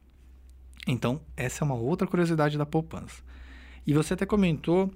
Então, 0.87 1.21
essa 1.37 1.63
é 1.63 1.65
uma 1.65 1.75
outra 1.75 2.07
curiosidade 2.07 2.59
da 2.59 2.67
poupança. 2.67 3.23
E 3.87 3.93
você 3.93 4.15
até 4.15 4.25
comentou 4.27 4.91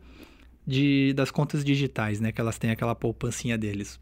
de, 0.67 1.13
das 1.15 1.31
contas 1.31 1.65
digitais, 1.65 2.21
né? 2.21 2.33
Que 2.33 2.41
elas 2.41 2.59
têm 2.59 2.71
aquela 2.71 2.95
poupancinha 2.95 3.57
deles. 3.57 3.99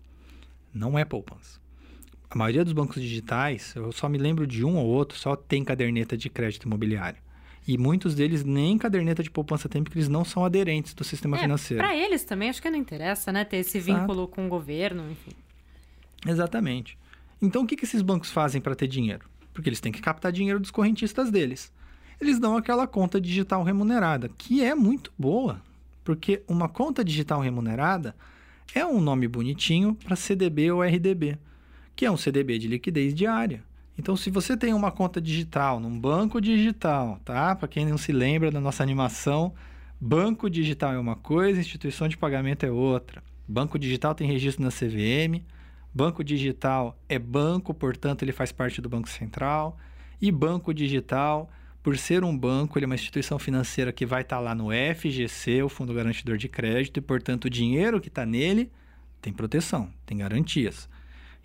Não 0.73 0.99
é 0.99 1.05
poupança. 1.05 1.61
A 2.31 2.37
maioria 2.37 2.64
dos 2.64 2.73
bancos 2.73 3.01
digitais, 3.01 3.75
eu 3.77 3.92
só 3.92 4.09
me 4.09 4.18
lembro 4.18 4.47
de 4.47 4.64
um 4.64 4.77
ou 4.77 4.87
outro, 4.87 5.16
só 5.16 5.37
tem 5.37 5.62
caderneta 5.64 6.16
de 6.16 6.29
crédito 6.29 6.64
imobiliário. 6.64 7.23
E 7.66 7.79
muitos 7.79 8.14
deles 8.14 8.44
nem 8.44 8.77
caderneta 8.77 9.23
de 9.23 9.31
poupança 9.31 9.68
tem, 9.68 9.83
porque 9.83 9.97
eles 9.99 10.09
não 10.09 10.25
são 10.25 10.44
aderentes 10.44 10.92
do 10.92 11.03
sistema 11.05 11.37
É, 11.37 11.40
financeiro. 11.40 11.83
Pra 11.83 11.97
eles 11.97 12.25
também, 12.25 12.51
acho 12.51 12.61
que 12.61 12.68
não 12.68 12.79
interessa, 12.79 13.33
né? 13.33 13.44
Ter 13.44 13.59
esse 13.59 13.79
Exato. 13.79 14.01
vínculo 14.01 14.29
com 14.29 14.47
o 14.47 14.49
governo, 14.49 15.11
enfim. 15.11 15.33
Exatamente. 16.27 16.99
Então, 17.40 17.62
o 17.62 17.66
que, 17.66 17.77
que 17.77 17.85
esses 17.85 18.03
bancos 18.03 18.31
fazem 18.31 18.61
para 18.61 18.75
ter 18.75 18.87
dinheiro? 18.87 19.27
Porque 19.53 19.68
eles 19.68 19.81
têm 19.81 19.92
que 19.92 20.01
captar 20.03 20.33
dinheiro 20.33 20.59
dos 20.61 20.70
correntistas 20.70 21.31
deles. 21.31 21.73
Eles 22.20 22.38
dão 22.38 22.57
aquela 22.57 22.87
conta 22.87 23.20
digital 23.20 23.62
remunerada, 23.62 24.31
que 24.37 24.62
é 24.62 24.74
muito 24.74 25.12
boa, 25.18 25.61
porque 26.05 26.42
uma 26.48 26.68
conta 26.68 27.05
digital 27.05 27.40
remunerada 27.40 28.14
é 28.74 28.85
um 28.85 29.00
nome 29.00 29.29
bonitinho 29.29 29.94
para 29.94 30.16
CDB 30.16 30.70
ou 30.70 30.83
RDB, 30.83 31.38
que 31.94 32.07
é 32.07 32.11
um 32.11 32.16
CDB 32.16 32.59
de 32.59 32.68
liquidez 32.68 33.14
diária. 33.14 33.62
Então, 33.96 34.16
se 34.16 34.31
você 34.31 34.57
tem 34.57 34.74
uma 34.74 34.90
conta 34.90 35.20
digital 35.20 35.79
num 35.79 35.98
banco 35.98 36.40
digital, 36.40 37.20
tá? 37.24 37.55
Para 37.55 37.68
quem 37.68 37.87
não 37.87 37.96
se 37.96 38.12
lembra 38.12 38.50
da 38.50 38.61
nossa 38.61 38.83
animação, 38.83 39.55
banco 40.00 40.50
digital 40.50 40.92
é 40.92 40.98
uma 40.98 41.14
coisa, 41.14 41.61
instituição 41.61 42.09
de 42.09 42.16
pagamento 42.16 42.66
é 42.66 42.70
outra. 42.70 43.22
Banco 43.46 43.79
digital 43.79 44.14
tem 44.14 44.27
registro 44.27 44.64
na 44.64 44.70
CVM, 44.70 45.44
Banco 45.94 46.24
digital 46.24 46.98
é 47.09 47.20
banco, 47.20 47.72
portanto, 47.72 48.24
ele 48.24 48.33
faz 48.33 48.50
parte 48.50 48.81
do 48.81 48.88
Banco 48.88 49.09
Central. 49.09 49.79
E 50.20 50.33
banco 50.33 50.74
digital, 50.74 51.48
por 51.85 51.99
ser 51.99 52.25
um 52.25 52.37
banco, 52.37 52.79
ele 52.79 52.87
é 52.87 52.88
uma 52.88 52.94
instituição 52.94 53.38
financeira 53.38 53.92
que 53.92 54.07
vai 54.07 54.23
estar 54.23 54.40
lá 54.40 54.55
no 54.55 54.70
FGC, 54.70 55.62
o 55.62 55.68
Fundo 55.68 55.92
Garantidor 55.92 56.38
de 56.38 56.49
Crédito, 56.49 56.97
e, 56.97 57.03
portanto, 57.03 57.44
o 57.44 57.51
dinheiro 57.51 58.01
que 58.01 58.09
está 58.09 58.25
nele 58.25 58.73
tem 59.20 59.35
proteção, 59.35 59.92
tem 60.07 60.16
garantias. 60.16 60.88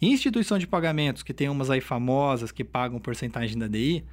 Instituição 0.01 0.57
de 0.57 0.65
pagamentos, 0.65 1.23
que 1.23 1.33
tem 1.33 1.49
umas 1.49 1.69
aí 1.69 1.81
famosas 1.81 2.53
que 2.53 2.63
pagam 2.63 3.01
porcentagem 3.01 3.57
da 3.57 3.67
DI, 3.67 4.05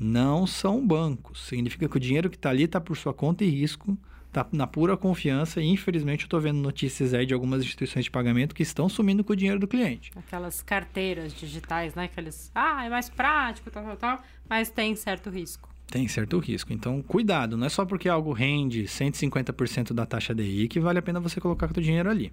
não 0.00 0.46
são 0.46 0.84
bancos. 0.84 1.46
Significa 1.46 1.86
que 1.86 1.96
o 1.98 2.00
dinheiro 2.00 2.30
que 2.30 2.36
está 2.36 2.48
ali 2.48 2.62
está 2.62 2.80
por 2.80 2.96
sua 2.96 3.12
conta 3.12 3.44
e 3.44 3.50
risco, 3.50 3.94
está 4.26 4.46
na 4.52 4.66
pura 4.66 4.96
confiança. 4.96 5.60
E, 5.60 5.66
infelizmente, 5.66 6.22
eu 6.22 6.26
estou 6.28 6.40
vendo 6.40 6.60
notícias 6.60 7.12
aí 7.12 7.26
de 7.26 7.34
algumas 7.34 7.62
instituições 7.62 8.06
de 8.06 8.10
pagamento 8.10 8.54
que 8.54 8.62
estão 8.62 8.88
sumindo 8.88 9.22
com 9.22 9.34
o 9.34 9.36
dinheiro 9.36 9.60
do 9.60 9.68
cliente. 9.68 10.10
Aquelas 10.16 10.62
carteiras 10.62 11.34
digitais, 11.34 11.94
né? 11.94 12.08
Que 12.08 12.18
eles. 12.18 12.50
Ah, 12.54 12.86
é 12.86 12.88
mais 12.88 13.10
prático, 13.10 13.70
tal, 13.70 13.84
tal, 13.84 13.96
tal. 13.98 14.22
Mas 14.48 14.70
tem 14.70 14.96
certo 14.96 15.28
risco. 15.28 15.73
Tem 15.94 16.08
certo 16.08 16.40
risco. 16.40 16.72
Então, 16.72 17.00
cuidado. 17.00 17.56
Não 17.56 17.66
é 17.66 17.68
só 17.68 17.84
porque 17.84 18.08
algo 18.08 18.32
rende 18.32 18.82
150% 18.82 19.92
da 19.92 20.04
taxa 20.04 20.34
DI 20.34 20.66
que 20.66 20.80
vale 20.80 20.98
a 20.98 21.02
pena 21.02 21.20
você 21.20 21.40
colocar 21.40 21.70
o 21.70 21.80
dinheiro 21.80 22.10
ali. 22.10 22.32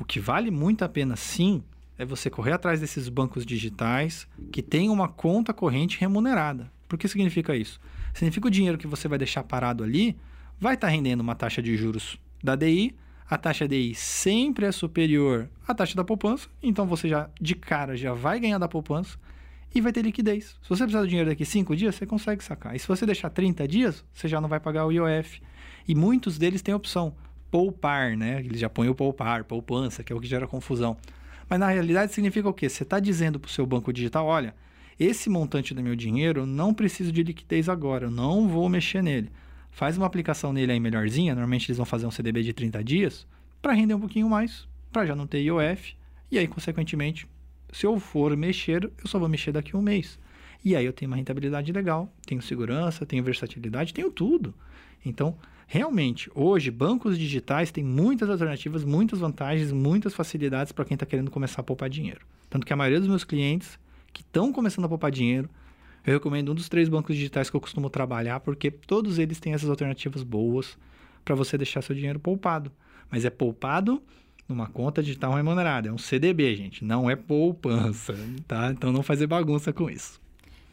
O 0.00 0.04
que 0.06 0.18
vale 0.18 0.50
muito 0.50 0.82
a 0.82 0.88
pena, 0.88 1.14
sim, 1.14 1.62
é 1.98 2.06
você 2.06 2.30
correr 2.30 2.52
atrás 2.52 2.80
desses 2.80 3.10
bancos 3.10 3.44
digitais 3.44 4.26
que 4.50 4.62
têm 4.62 4.88
uma 4.88 5.10
conta 5.10 5.52
corrente 5.52 6.00
remunerada. 6.00 6.72
Por 6.88 6.98
que 6.98 7.06
significa 7.06 7.54
isso? 7.54 7.78
Significa 8.14 8.48
o 8.48 8.50
dinheiro 8.50 8.78
que 8.78 8.86
você 8.86 9.06
vai 9.08 9.18
deixar 9.18 9.44
parado 9.44 9.84
ali 9.84 10.16
vai 10.58 10.72
estar 10.72 10.88
rendendo 10.88 11.20
uma 11.20 11.34
taxa 11.34 11.60
de 11.60 11.76
juros 11.76 12.18
da 12.42 12.56
DI. 12.56 12.94
A 13.28 13.36
taxa 13.36 13.68
DI 13.68 13.94
sempre 13.94 14.64
é 14.64 14.72
superior 14.72 15.50
à 15.68 15.74
taxa 15.74 15.94
da 15.94 16.02
poupança, 16.02 16.48
então 16.62 16.86
você 16.86 17.10
já 17.10 17.28
de 17.38 17.56
cara 17.56 17.94
já 17.94 18.14
vai 18.14 18.40
ganhar 18.40 18.56
da 18.56 18.66
poupança 18.66 19.18
e 19.74 19.80
vai 19.80 19.92
ter 19.92 20.02
liquidez. 20.02 20.56
Se 20.62 20.68
você 20.68 20.84
precisar 20.84 21.02
do 21.02 21.08
dinheiro 21.08 21.28
daqui 21.28 21.44
5 21.44 21.76
dias, 21.76 21.94
você 21.94 22.06
consegue 22.06 22.42
sacar. 22.42 22.74
E 22.74 22.78
se 22.78 22.88
você 22.88 23.04
deixar 23.04 23.30
30 23.30 23.66
dias, 23.68 24.04
você 24.14 24.26
já 24.28 24.40
não 24.40 24.48
vai 24.48 24.60
pagar 24.60 24.86
o 24.86 24.92
IOF. 24.92 25.42
E 25.86 25.94
muitos 25.94 26.38
deles 26.38 26.62
têm 26.62 26.72
a 26.72 26.76
opção 26.76 27.14
poupar, 27.50 28.16
né? 28.16 28.40
Eles 28.40 28.60
já 28.60 28.68
põem 28.68 28.88
o 28.88 28.94
poupar, 28.94 29.44
poupança, 29.44 30.02
que 30.02 30.12
é 30.12 30.16
o 30.16 30.20
que 30.20 30.26
gera 30.26 30.46
confusão. 30.46 30.96
Mas 31.48 31.60
na 31.60 31.68
realidade 31.68 32.12
significa 32.12 32.48
o 32.48 32.54
quê? 32.54 32.68
Você 32.68 32.82
está 32.82 32.98
dizendo 32.98 33.38
para 33.38 33.48
o 33.48 33.52
seu 33.52 33.64
banco 33.66 33.92
digital, 33.92 34.26
olha, 34.26 34.54
esse 34.98 35.28
montante 35.28 35.74
do 35.74 35.82
meu 35.82 35.94
dinheiro 35.94 36.40
eu 36.40 36.46
não 36.46 36.74
preciso 36.74 37.12
de 37.12 37.22
liquidez 37.22 37.68
agora, 37.68 38.06
eu 38.06 38.10
não 38.10 38.48
vou 38.48 38.68
mexer 38.68 39.02
nele. 39.02 39.30
Faz 39.70 39.96
uma 39.96 40.06
aplicação 40.06 40.52
nele 40.52 40.72
aí 40.72 40.80
melhorzinha, 40.80 41.34
normalmente 41.34 41.68
eles 41.68 41.76
vão 41.76 41.86
fazer 41.86 42.06
um 42.06 42.10
CDB 42.10 42.42
de 42.42 42.52
30 42.52 42.82
dias, 42.82 43.26
para 43.60 43.74
render 43.74 43.94
um 43.94 44.00
pouquinho 44.00 44.28
mais, 44.28 44.66
para 44.90 45.04
já 45.04 45.14
não 45.14 45.26
ter 45.26 45.42
IOF, 45.42 45.94
e 46.30 46.38
aí, 46.38 46.48
consequentemente, 46.48 47.28
se 47.72 47.86
eu 47.86 47.98
for 47.98 48.36
mexer, 48.36 48.84
eu 48.84 49.06
só 49.06 49.18
vou 49.18 49.28
mexer 49.28 49.52
daqui 49.52 49.74
a 49.74 49.78
um 49.78 49.82
mês. 49.82 50.18
E 50.64 50.74
aí 50.74 50.84
eu 50.84 50.92
tenho 50.92 51.10
uma 51.10 51.16
rentabilidade 51.16 51.70
legal, 51.72 52.12
tenho 52.26 52.42
segurança, 52.42 53.06
tenho 53.06 53.22
versatilidade, 53.22 53.94
tenho 53.94 54.10
tudo. 54.10 54.54
Então, 55.04 55.36
realmente, 55.66 56.30
hoje, 56.34 56.70
bancos 56.70 57.18
digitais 57.18 57.70
têm 57.70 57.84
muitas 57.84 58.28
alternativas, 58.28 58.82
muitas 58.82 59.20
vantagens, 59.20 59.70
muitas 59.70 60.14
facilidades 60.14 60.72
para 60.72 60.84
quem 60.84 60.94
está 60.94 61.06
querendo 61.06 61.30
começar 61.30 61.60
a 61.60 61.64
poupar 61.64 61.88
dinheiro. 61.88 62.20
Tanto 62.50 62.66
que 62.66 62.72
a 62.72 62.76
maioria 62.76 62.98
dos 62.98 63.08
meus 63.08 63.24
clientes 63.24 63.78
que 64.12 64.22
estão 64.22 64.52
começando 64.52 64.86
a 64.86 64.88
poupar 64.88 65.10
dinheiro, 65.10 65.48
eu 66.04 66.14
recomendo 66.14 66.52
um 66.52 66.54
dos 66.54 66.68
três 66.68 66.88
bancos 66.88 67.14
digitais 67.14 67.50
que 67.50 67.56
eu 67.56 67.60
costumo 67.60 67.90
trabalhar, 67.90 68.40
porque 68.40 68.70
todos 68.70 69.18
eles 69.18 69.38
têm 69.38 69.52
essas 69.52 69.68
alternativas 69.68 70.22
boas 70.22 70.78
para 71.24 71.34
você 71.34 71.58
deixar 71.58 71.82
seu 71.82 71.94
dinheiro 71.94 72.18
poupado. 72.18 72.72
Mas 73.10 73.24
é 73.24 73.30
poupado 73.30 74.02
numa 74.48 74.66
conta 74.66 75.02
digital 75.02 75.34
remunerada. 75.34 75.88
É 75.88 75.92
um 75.92 75.98
CDB, 75.98 76.54
gente. 76.56 76.84
Não 76.84 77.10
é 77.10 77.16
poupança, 77.16 78.14
tá? 78.46 78.70
Então 78.70 78.92
não 78.92 79.02
fazer 79.02 79.26
bagunça 79.26 79.72
com 79.72 79.90
isso. 79.90 80.20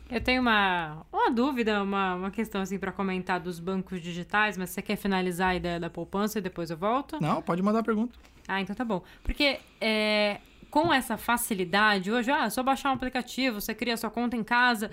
Eu 0.09 0.21
tenho 0.21 0.41
uma, 0.41 1.05
uma 1.11 1.31
dúvida, 1.31 1.81
uma, 1.81 2.15
uma 2.15 2.31
questão 2.31 2.61
assim 2.61 2.77
para 2.77 2.91
comentar 2.91 3.39
dos 3.39 3.59
bancos 3.59 3.99
digitais, 4.01 4.57
mas 4.57 4.69
você 4.69 4.81
quer 4.81 4.95
finalizar 4.95 5.49
a 5.49 5.55
ideia 5.55 5.79
da 5.79 5.89
poupança 5.89 6.37
e 6.37 6.41
depois 6.41 6.69
eu 6.69 6.77
volto? 6.77 7.17
Não, 7.19 7.41
pode 7.41 7.63
mandar 7.63 7.79
a 7.79 7.83
pergunta. 7.83 8.17
Ah, 8.47 8.61
então 8.61 8.75
tá 8.75 8.85
bom. 8.85 9.01
Porque 9.23 9.59
é, 9.81 10.39
com 10.69 10.93
essa 10.93 11.17
facilidade, 11.17 12.11
hoje, 12.11 12.29
ah, 12.31 12.45
é 12.45 12.49
só 12.49 12.61
baixar 12.61 12.89
um 12.89 12.93
aplicativo, 12.93 13.61
você 13.61 13.73
cria 13.73 13.97
sua 13.97 14.09
conta 14.09 14.35
em 14.35 14.43
casa. 14.43 14.91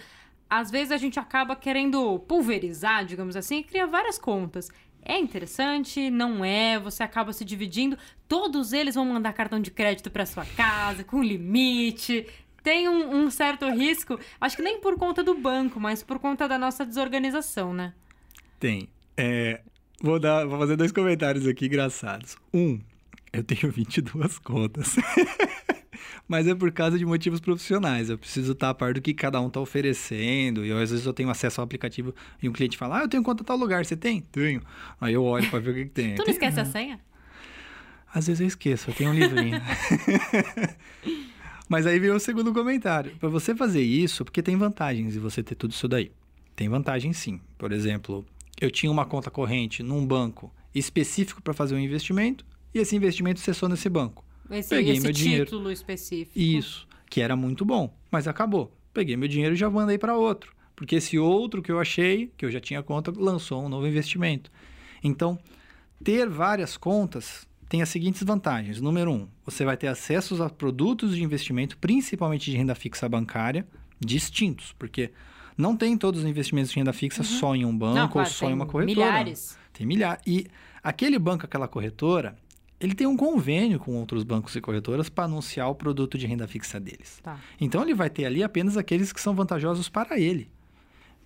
Às 0.49 0.71
vezes 0.71 0.91
a 0.91 0.97
gente 0.97 1.19
acaba 1.19 1.55
querendo 1.55 2.19
pulverizar, 2.21 3.05
digamos 3.05 3.37
assim, 3.37 3.59
e 3.59 3.65
cria 3.65 3.87
várias 3.87 4.19
contas. 4.19 4.71
É 5.03 5.19
interessante, 5.19 6.11
não 6.11 6.45
é, 6.45 6.79
você 6.79 7.03
acaba 7.03 7.33
se 7.33 7.45
dividindo. 7.45 7.97
Todos 8.29 8.73
eles 8.73 8.95
vão 8.95 9.05
mandar 9.05 9.33
cartão 9.33 9.61
de 9.61 9.71
crédito 9.71 10.11
para 10.11 10.27
sua 10.27 10.45
casa, 10.45 11.03
com 11.03 11.23
limite 11.23 12.27
tem 12.63 12.89
um, 12.89 13.25
um, 13.25 13.31
certo 13.31 13.69
risco, 13.71 14.19
acho 14.41 14.57
que 14.57 14.63
nem 14.63 14.81
por 14.81 14.97
conta 14.97 15.23
do 15.23 15.35
banco, 15.35 15.81
mas 15.81 16.03
por 16.03 16.19
conta 16.19 16.47
da 16.47 16.59
nossa 16.59 16.85
desorganização, 16.85 17.73
né? 17.73 17.95
Tem. 18.59 18.89
É, 19.17 19.61
vou, 20.01 20.19
dar, 20.19 20.47
vou 20.47 20.59
fazer 20.59 20.77
dois 20.77 20.93
comentários 20.93 21.47
aqui 21.47 21.67
engraçados. 21.67 22.37
Um, 22.53 22.79
eu 23.33 23.43
tenho 23.43 23.71
22 23.73 24.39
contas. 24.39 24.97
mas 26.29 26.47
é 26.47 26.55
por 26.55 26.71
causa 26.73 26.99
de 26.99 27.05
motivos 27.05 27.41
profissionais. 27.41 28.11
Eu 28.11 28.19
preciso 28.19 28.53
estar 28.53 28.71
a 28.71 28.75
par 28.75 28.95
do 28.95 29.01
que 29.01 29.15
cada 29.15 29.41
um 29.41 29.49
está 29.49 29.61
oferecendo. 29.61 30.65
E 30.65 30.69
eu, 30.69 30.79
às 30.79 30.91
vezes 30.91 31.07
eu 31.07 31.13
tenho 31.13 31.31
acesso 31.31 31.61
ao 31.61 31.65
aplicativo 31.65 32.15
e 32.43 32.49
um 32.49 32.53
cliente 32.53 32.77
fala: 32.77 32.99
Ah, 32.99 33.03
eu 33.03 33.09
tenho 33.09 33.23
conta 33.23 33.45
tal 33.45 33.57
lugar, 33.57 33.85
você 33.85 33.97
tem? 33.97 34.21
Tenho. 34.33 34.63
Aí 35.01 35.15
eu 35.15 35.25
olho 35.25 35.49
para 35.51 35.59
ver 35.59 35.71
o 35.71 35.75
que, 35.75 35.85
que 35.85 35.91
tem. 35.91 36.15
tu 36.15 36.25
não 36.25 36.31
esquece 36.31 36.61
a 36.61 36.65
senha? 36.65 37.01
Às 38.13 38.27
vezes 38.27 38.41
eu 38.41 38.47
esqueço, 38.47 38.91
eu 38.91 38.95
tenho 38.95 39.11
um 39.11 39.15
livrinho. 39.15 39.61
Mas 41.69 41.87
aí 41.87 42.01
veio 42.01 42.17
o 42.17 42.21
segundo 42.21 42.53
comentário. 42.53 43.13
Para 43.21 43.29
você 43.29 43.55
fazer 43.55 43.83
isso, 43.83 44.25
porque 44.25 44.43
tem 44.43 44.57
vantagens 44.57 45.13
de 45.13 45.21
você 45.21 45.41
ter 45.41 45.55
tudo 45.55 45.71
isso 45.71 45.87
daí. 45.87 46.11
Tem 46.57 46.69
vantagem 46.69 47.13
sim. 47.13 47.41
Por 47.57 47.71
exemplo, 47.71 48.27
eu 48.61 48.71
tinha 48.71 48.91
uma 48.91 49.07
conta 49.07 49.31
corrente 49.31 49.81
num 49.81 50.05
banco 50.05 50.53
específico 50.75 51.41
para 51.41 51.55
fazer 51.55 51.77
um 51.77 51.79
investimento 51.79 52.45
e 52.75 52.79
esse 52.79 52.97
investimento 52.97 53.39
cessou 53.39 53.69
nesse 53.69 53.89
banco. 53.89 54.25
Esse, 54.51 54.71
Peguei 54.71 54.95
esse 54.95 55.03
meu 55.03 55.13
dinheiro. 55.13 55.45
título 55.45 55.71
específico. 55.71 56.39
Isso, 56.39 56.87
que 57.09 57.21
era 57.21 57.37
muito 57.37 57.65
bom, 57.65 57.95
mas 58.11 58.27
acabou. 58.27 58.77
Peguei 58.93 59.17
meu 59.17 59.29
dinheiro 59.29 59.55
e 59.55 59.59
já 59.59 59.71
mandei 59.71 59.99
para 59.99 60.17
outro. 60.17 60.53
Porque 60.75 60.97
esse 60.97 61.19
outro 61.19 61.63
que 61.63 61.71
eu 61.71 61.79
achei, 61.79 62.33
que 62.37 62.45
eu 62.45 62.51
já 62.51 62.59
tinha 62.59 62.83
conta, 62.83 63.13
lançou 63.15 63.65
um 63.65 63.69
novo 63.69 63.87
investimento. 63.87 64.51
Então, 65.03 65.39
ter 66.03 66.29
várias 66.29 66.77
contas 66.77 67.47
tem 67.69 67.83
as 67.83 67.89
seguintes 67.89 68.23
vantagens. 68.23 68.81
Número 68.81 69.13
um, 69.13 69.29
você 69.45 69.65
vai 69.65 69.77
ter 69.77 69.87
acesso 69.87 70.43
a 70.43 70.51
produtos 70.51 71.15
de 71.15 71.23
investimento, 71.23 71.79
principalmente 71.79 72.51
de 72.51 72.57
renda 72.57 72.75
fixa 72.75 73.09
bancária, 73.09 73.67
distintos, 74.01 74.75
porque 74.77 75.13
não 75.57 75.77
tem 75.77 75.97
todos 75.97 76.23
os 76.23 76.27
investimentos 76.27 76.73
de 76.73 76.79
renda 76.79 76.93
fixa 76.93 77.21
uhum. 77.21 77.29
só 77.29 77.55
em 77.55 77.65
um 77.65 77.77
banco 77.77 77.95
não, 77.95 78.09
claro, 78.09 78.29
ou 78.29 78.35
só 78.35 78.51
em 78.51 78.55
uma 78.55 78.67
corretora. 78.67 79.07
Milhares. 79.07 79.57
Tem 79.73 79.87
milhares. 79.87 80.23
E 80.27 80.47
aquele 80.83 81.19
banco, 81.19 81.45
aquela 81.45 81.69
corretora, 81.69 82.37
ele 82.81 82.95
tem 82.95 83.07
um 83.07 83.17
convênio 83.17 83.79
com 83.79 83.95
outros 83.95 84.25
bancos 84.25 84.57
e 84.57 84.61
corretoras 84.61 85.09
para 85.09 85.25
anunciar 85.25 85.69
o 85.69 85.75
produto 85.75 86.17
de 86.17 86.27
renda 86.27 86.49
fixa 86.49 86.81
deles. 86.81 87.21
Tá. 87.23 87.39
Então 87.61 87.83
ele 87.83 87.95
vai 87.95 88.09
ter 88.09 88.25
ali 88.25 88.43
apenas 88.43 88.77
aqueles 88.77 89.13
que 89.13 89.21
são 89.21 89.35
vantajosos 89.35 89.89
para 89.89 90.19
ele. 90.19 90.51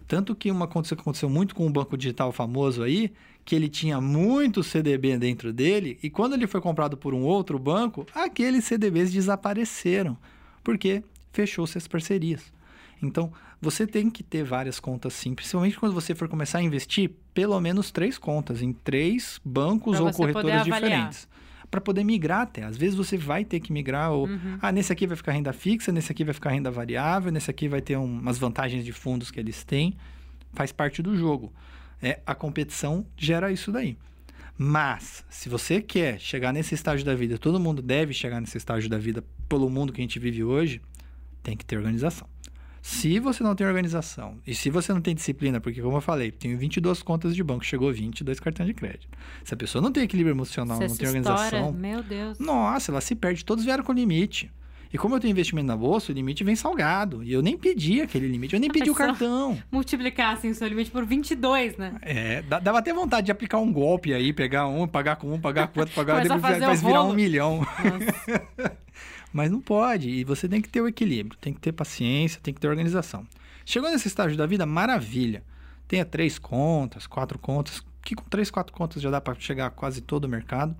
Tanto 0.07 0.35
que 0.35 0.51
uma 0.51 0.67
coisa 0.67 0.95
que 0.95 1.01
aconteceu 1.01 1.31
muito 1.31 1.55
com 1.55 1.67
um 1.67 1.73
banco 1.73 1.97
digital 1.97 2.33
famoso 2.33 2.83
aí, 2.83 3.13
que 3.45 3.55
ele 3.55 3.69
tinha 3.69 4.01
muito 4.01 4.63
CDB 4.63 5.17
dentro 5.17 5.53
dele, 5.53 5.99
e 6.03 6.11
quando 6.11 6.35
ele 6.35 6.47
foi 6.47 6.61
comprado 6.61 6.97
por 6.97 7.15
um 7.15 7.23
outro 7.23 7.59
banco, 7.59 8.05
aqueles 8.15 8.65
CDBs 8.65 9.13
desapareceram, 9.13 10.19
porque 10.63 11.03
fechou-se 11.33 11.79
as 11.79 11.89
parcerias. 11.89 12.53
Então, 13.03 13.33
você 13.61 13.87
tem 13.87 14.11
que 14.11 14.23
ter 14.23 14.45
várias 14.45 14.79
contas 14.79 15.15
sim, 15.15 15.35
principalmente 15.35 15.79
quando 15.79 15.95
você 15.95 16.15
for 16.15 16.29
começar 16.29 16.59
a 16.59 16.63
investir, 16.63 17.11
pelo 17.33 17.59
menos 17.61 17.91
três 17.91 18.19
contas 18.19 18.61
em 18.61 18.73
três 18.73 19.41
bancos 19.45 19.97
pra 19.97 20.07
ou 20.07 20.13
corretoras 20.13 20.65
diferentes. 20.65 21.29
Para 21.71 21.81
poder 21.81 22.05
migrar 22.05 22.43
até. 22.43 22.63
Às 22.63 22.77
vezes 22.77 22.95
você 22.95 23.17
vai 23.17 23.45
ter 23.45 23.61
que 23.61 23.73
migrar, 23.73 24.13
ou 24.13 24.27
uhum. 24.27 24.59
ah, 24.61 24.71
nesse 24.71 24.93
aqui 24.93 25.07
vai 25.07 25.17
ficar 25.17 25.33
renda 25.33 25.53
fixa, 25.53 25.91
nesse 25.91 26.13
aqui 26.13 26.25
vai 26.25 26.35
ficar 26.35 26.51
renda 26.51 26.71
variável, 26.71 27.33
nesse 27.33 27.51
aqui 27.51 27.69
vai 27.69 27.81
ter 27.81 27.97
um, 27.97 28.05
umas 28.05 28.39
vantagens 28.39 28.85
de 28.85 28.93
fundos 28.93 29.31
que 29.31 29.41
eles 29.41 29.65
têm. 29.65 29.97
Faz 30.53 30.73
parte 30.73 31.03
do 31.03 31.17
jogo. 31.17 31.53
É, 32.03 32.21
a 32.27 32.35
competição 32.35 33.07
gera 33.17 33.51
isso 33.51 33.73
daí. 33.73 33.97
Mas, 34.57 35.25
se 35.29 35.49
você 35.49 35.81
quer 35.81 36.21
chegar 36.21 36.53
nesse 36.53 36.75
estágio 36.75 37.05
da 37.05 37.15
vida, 37.15 37.39
todo 37.39 37.59
mundo 37.59 37.83
deve 37.83 38.15
chegar 38.15 38.41
nesse 38.41 38.57
estágio 38.57 38.89
da 38.89 38.99
vida 38.99 39.25
pelo 39.49 39.69
mundo 39.69 39.93
que 39.93 40.01
a 40.01 40.05
gente 40.05 40.19
vive 40.19 40.45
hoje, 40.45 40.81
tem 41.43 41.57
que 41.57 41.65
ter 41.65 41.77
organização. 41.77 42.29
Se 42.85 43.19
você 43.19 43.43
não 43.43 43.55
tem 43.55 43.67
organização 43.67 44.37
e 44.47 44.55
se 44.55 44.69
você 44.69 44.93
não 44.93 45.01
tem 45.01 45.15
disciplina, 45.15 45.59
porque 45.59 45.81
como 45.81 45.97
eu 45.97 46.03
falei, 46.03 46.31
tenho 46.31 46.59
22 46.59 47.03
contas 47.03 47.35
de 47.35 47.43
banco, 47.43 47.65
chegou 47.65 47.91
22 47.91 48.39
cartões 48.39 48.67
de 48.67 48.75
crédito. 48.75 49.09
Se 49.43 49.55
a 49.55 49.57
pessoa 49.57 49.81
não 49.81 49.91
tem 49.91 50.03
equilíbrio 50.03 50.35
emocional, 50.35 50.79
não 50.79 50.95
tem 50.95 51.07
organização, 51.07 51.73
meu 51.73 52.03
Deus. 52.03 52.39
Nossa, 52.39 52.93
ela 52.93 53.01
se 53.01 53.15
perde, 53.15 53.43
todos 53.43 53.65
vieram 53.65 53.83
com 53.83 53.91
limite. 53.91 54.53
E 54.93 54.99
como 54.99 55.15
eu 55.15 55.21
tenho 55.21 55.31
investimento 55.31 55.67
na 55.67 55.77
bolsa, 55.79 56.13
o 56.13 56.15
limite 56.15 56.45
vem 56.45 56.55
salgado. 56.55 57.25
E 57.25 57.33
eu 57.33 57.41
nem 57.41 57.57
pedi 57.57 58.03
aquele 58.03 58.29
limite, 58.29 58.53
eu 58.53 58.61
nem 58.61 58.71
pedi 58.71 58.91
o 58.91 58.95
cartão. 58.95 59.59
Multiplicar 59.73 60.35
assim 60.35 60.51
o 60.51 60.55
seu 60.55 60.69
limite 60.69 60.91
por 60.91 61.07
22, 61.07 61.79
né? 61.79 61.95
É, 62.03 62.43
dava 62.43 62.81
até 62.81 62.93
vontade 62.93 63.25
de 63.25 63.33
aplicar 63.33 63.61
um 63.61 63.73
golpe 63.73 64.13
aí, 64.13 64.31
pegar 64.31 64.67
um, 64.67 64.87
pagar 64.87 65.17
com 65.17 65.33
um, 65.33 65.41
pagar 65.41 65.69
com 65.69 65.81
outro, 65.81 65.95
pagar 65.95 66.23
depois 66.23 66.83
virar 66.83 67.03
um 67.03 67.15
milhão. 67.15 67.67
Mas 69.35 69.51
não 69.51 69.61
pode. 69.61 70.09
E 70.09 70.23
você 70.23 70.49
tem 70.49 70.63
que 70.63 70.69
ter 70.69 70.81
o 70.81 70.87
equilíbrio, 70.87 71.37
tem 71.41 71.53
que 71.53 71.61
ter 71.61 71.73
paciência, 71.73 72.41
tem 72.41 72.55
que 72.55 72.61
ter 72.61 72.69
organização. 72.69 73.27
Chegou 73.67 73.91
nesse 73.91 74.07
estágio 74.07 74.39
da 74.39 74.47
vida, 74.47 74.65
maravilha. 74.65 75.43
Tenha 75.89 76.05
três 76.05 76.39
contas, 76.39 77.05
quatro 77.05 77.37
contas, 77.37 77.83
que 78.01 78.15
com 78.15 78.23
três, 78.27 78.49
quatro 78.49 78.73
contas 78.73 79.03
já 79.03 79.11
dá 79.11 79.21
para 79.21 79.35
chegar 79.35 79.67
a 79.67 79.71
quase 79.71 80.01
todo 80.01 80.27
o 80.27 80.29
mercado. 80.29 80.77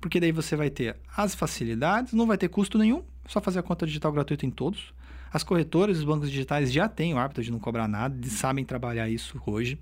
Porque 0.00 0.18
daí 0.18 0.32
você 0.32 0.56
vai 0.56 0.68
ter 0.68 0.96
as 1.16 1.36
facilidades, 1.36 2.12
não 2.12 2.26
vai 2.26 2.36
ter 2.36 2.48
custo 2.48 2.76
nenhum, 2.76 3.04
só 3.28 3.40
fazer 3.40 3.60
a 3.60 3.62
conta 3.62 3.86
digital 3.86 4.10
gratuita 4.12 4.44
em 4.44 4.50
todos. 4.50 4.92
As 5.32 5.44
corretoras 5.44 5.98
os 5.98 6.04
bancos 6.04 6.28
digitais 6.28 6.72
já 6.72 6.88
têm 6.88 7.14
o 7.14 7.18
hábito 7.18 7.40
de 7.40 7.52
não 7.52 7.60
cobrar 7.60 7.86
nada, 7.86 8.16
sabem 8.28 8.64
trabalhar 8.64 9.08
isso 9.08 9.40
hoje. 9.46 9.78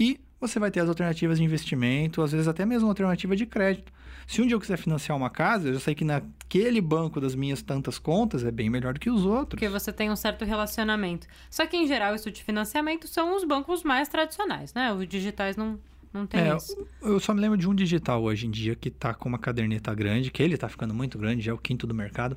E 0.00 0.18
você 0.40 0.58
vai 0.58 0.70
ter 0.70 0.80
as 0.80 0.88
alternativas 0.88 1.38
de 1.38 1.44
investimento, 1.44 2.22
às 2.22 2.32
vezes 2.32 2.48
até 2.48 2.64
mesmo 2.64 2.88
alternativa 2.88 3.34
de 3.34 3.46
crédito. 3.46 3.92
Se 4.26 4.42
um 4.42 4.46
dia 4.46 4.54
eu 4.54 4.60
quiser 4.60 4.76
financiar 4.76 5.16
uma 5.16 5.30
casa, 5.30 5.68
eu 5.68 5.74
já 5.74 5.80
sei 5.80 5.94
que 5.94 6.04
naquele 6.04 6.82
banco 6.82 7.18
das 7.18 7.34
minhas 7.34 7.62
tantas 7.62 7.98
contas 7.98 8.44
é 8.44 8.50
bem 8.50 8.68
melhor 8.68 8.92
do 8.92 9.00
que 9.00 9.08
os 9.08 9.24
outros. 9.24 9.48
Porque 9.48 9.68
você 9.68 9.90
tem 9.90 10.10
um 10.10 10.16
certo 10.16 10.44
relacionamento. 10.44 11.26
Só 11.50 11.66
que, 11.66 11.76
em 11.78 11.86
geral, 11.86 12.14
isso 12.14 12.30
de 12.30 12.44
financiamento 12.44 13.08
são 13.08 13.34
os 13.34 13.42
bancos 13.42 13.82
mais 13.82 14.06
tradicionais, 14.06 14.74
né? 14.74 14.92
Os 14.92 15.08
digitais 15.08 15.56
não, 15.56 15.80
não 16.12 16.26
tem 16.26 16.42
é, 16.42 16.54
isso. 16.54 16.76
Eu 17.00 17.18
só 17.18 17.32
me 17.32 17.40
lembro 17.40 17.56
de 17.56 17.66
um 17.66 17.74
digital 17.74 18.22
hoje 18.22 18.46
em 18.46 18.50
dia 18.50 18.76
que 18.76 18.88
está 18.88 19.14
com 19.14 19.30
uma 19.30 19.38
caderneta 19.38 19.94
grande, 19.94 20.30
que 20.30 20.42
ele 20.42 20.56
está 20.56 20.68
ficando 20.68 20.92
muito 20.92 21.16
grande, 21.16 21.40
já 21.40 21.52
é 21.52 21.54
o 21.54 21.58
quinto 21.58 21.86
do 21.86 21.94
mercado. 21.94 22.36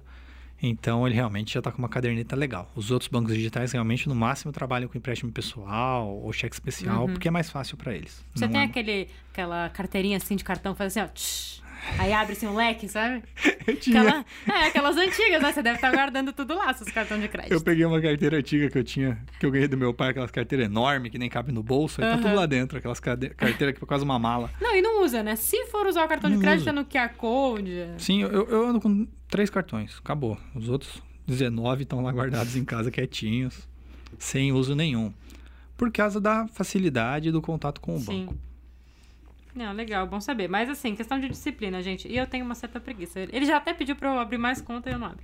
Então 0.62 1.08
ele 1.08 1.15
realmente 1.15 1.54
já 1.54 1.60
está 1.60 1.71
com 1.71 1.80
uma 1.80 1.89
caderneta 1.89 2.36
legal. 2.36 2.71
Os 2.76 2.91
outros 2.91 3.10
bancos 3.10 3.34
digitais 3.34 3.71
realmente 3.71 4.08
no 4.08 4.15
máximo 4.15 4.52
trabalham 4.52 4.88
com 4.88 4.97
empréstimo 4.97 5.32
pessoal 5.32 6.08
ou 6.08 6.32
cheque 6.32 6.56
especial, 6.56 7.06
uhum. 7.06 7.13
porque 7.13 7.28
é 7.28 7.32
mais 7.32 7.50
fácil 7.50 7.78
para 7.78 7.95
eles. 7.95 8.24
Você 8.34 8.45
Não 8.45 8.52
tem 8.52 8.62
é... 8.62 8.65
aquele, 8.65 9.08
aquela 9.32 9.69
carteirinha 9.69 10.17
assim 10.17 10.36
de 10.36 10.43
cartão, 10.43 10.76
faz 10.76 10.95
assim, 10.95 11.10
ó. 11.10 11.12
Tsh, 11.13 11.62
aí 11.97 12.13
abre 12.13 12.34
assim 12.34 12.47
um 12.47 12.56
leque, 12.56 12.88
sabe? 12.88 13.24
Eu 13.65 13.76
tinha. 13.76 14.02
Aquela, 14.02 14.26
é, 14.47 14.67
aquelas 14.67 14.97
antigas, 14.97 15.41
né? 15.41 15.52
Você 15.52 15.62
deve 15.62 15.76
estar 15.76 15.91
guardando 15.91 16.34
tudo 16.34 16.56
lá, 16.56 16.74
seus 16.74 16.91
cartões 16.91 17.21
de 17.21 17.28
crédito. 17.28 17.52
Eu 17.52 17.62
peguei 17.62 17.86
uma 17.86 18.02
carteira 18.02 18.38
antiga 18.38 18.69
que 18.69 18.78
eu 18.78 18.84
tinha, 18.84 19.19
que 19.39 19.45
eu 19.45 19.52
ganhei 19.52 19.67
do 19.67 19.78
meu 19.78 19.93
pai, 19.93 20.10
aquelas 20.10 20.32
carteiras 20.32 20.65
enormes 20.65 21.12
que 21.12 21.17
nem 21.17 21.30
cabe 21.30 21.52
no 21.52 21.62
bolso, 21.62 22.02
aí 22.02 22.10
uhum. 22.10 22.15
tá 22.17 22.21
tudo 22.21 22.36
lá 22.36 22.45
dentro, 22.45 22.78
aquelas 22.78 23.00
carteiras 23.00 23.78
que 23.78 23.84
é 23.84 23.88
quase 23.88 24.04
uma 24.04 24.17
mala. 24.17 24.50
Não, 24.60 24.76
e 24.76 24.82
não 24.82 25.04
usa, 25.04 25.21
né? 25.24 25.36
Se 25.36 25.65
for 25.67 25.86
usar 25.86 26.06
o 26.06 26.08
cartão 26.08 26.30
não 26.30 26.38
de 26.38 26.43
crédito, 26.43 26.62
usa. 26.62 26.69
é 26.71 26.74
no 26.74 26.86
QR 26.86 27.13
Code. 27.15 27.93
Sim, 27.97 28.21
eu, 28.21 28.47
eu 28.47 28.67
ando 28.67 28.82
com 28.82 29.08
três 29.32 29.50
cartões, 29.50 29.98
acabou. 29.98 30.38
Os 30.54 30.70
outros 30.70 31.02
19 31.26 31.84
estão 31.84 32.02
lá 32.04 32.12
guardados 32.12 32.56
em 32.56 32.65
casa 32.65 32.91
quietinhos, 32.91 33.67
sem 34.20 34.52
uso 34.52 34.76
nenhum. 34.76 35.12
Por 35.76 35.91
causa 35.91 36.22
da 36.22 36.48
facilidade 36.50 37.32
do 37.32 37.41
contato 37.41 37.82
com 37.82 37.96
o 37.96 38.00
Sim. 38.00 38.26
banco. 38.26 38.38
Não, 39.56 39.74
legal, 39.74 40.06
bom 40.06 40.22
saber. 40.22 40.48
Mas 40.48 40.70
assim, 40.70 40.96
questão 40.96 41.20
de 41.20 41.28
disciplina, 41.30 41.82
gente. 41.82 42.08
E 42.08 42.15
eu 42.17 42.28
tenho 42.28 42.46
uma 42.46 42.56
certa 42.56 42.80
preguiça. 42.80 43.22
Ele 43.22 43.46
já 43.46 43.58
até 43.58 43.74
pediu 43.74 43.96
para 43.96 44.13
eu 44.13 44.20
abrir 44.20 44.38
mais 44.38 44.62
conta 44.62 44.89
e 44.89 44.94
eu 44.94 45.00
não 45.00 45.08
abro. 45.08 45.24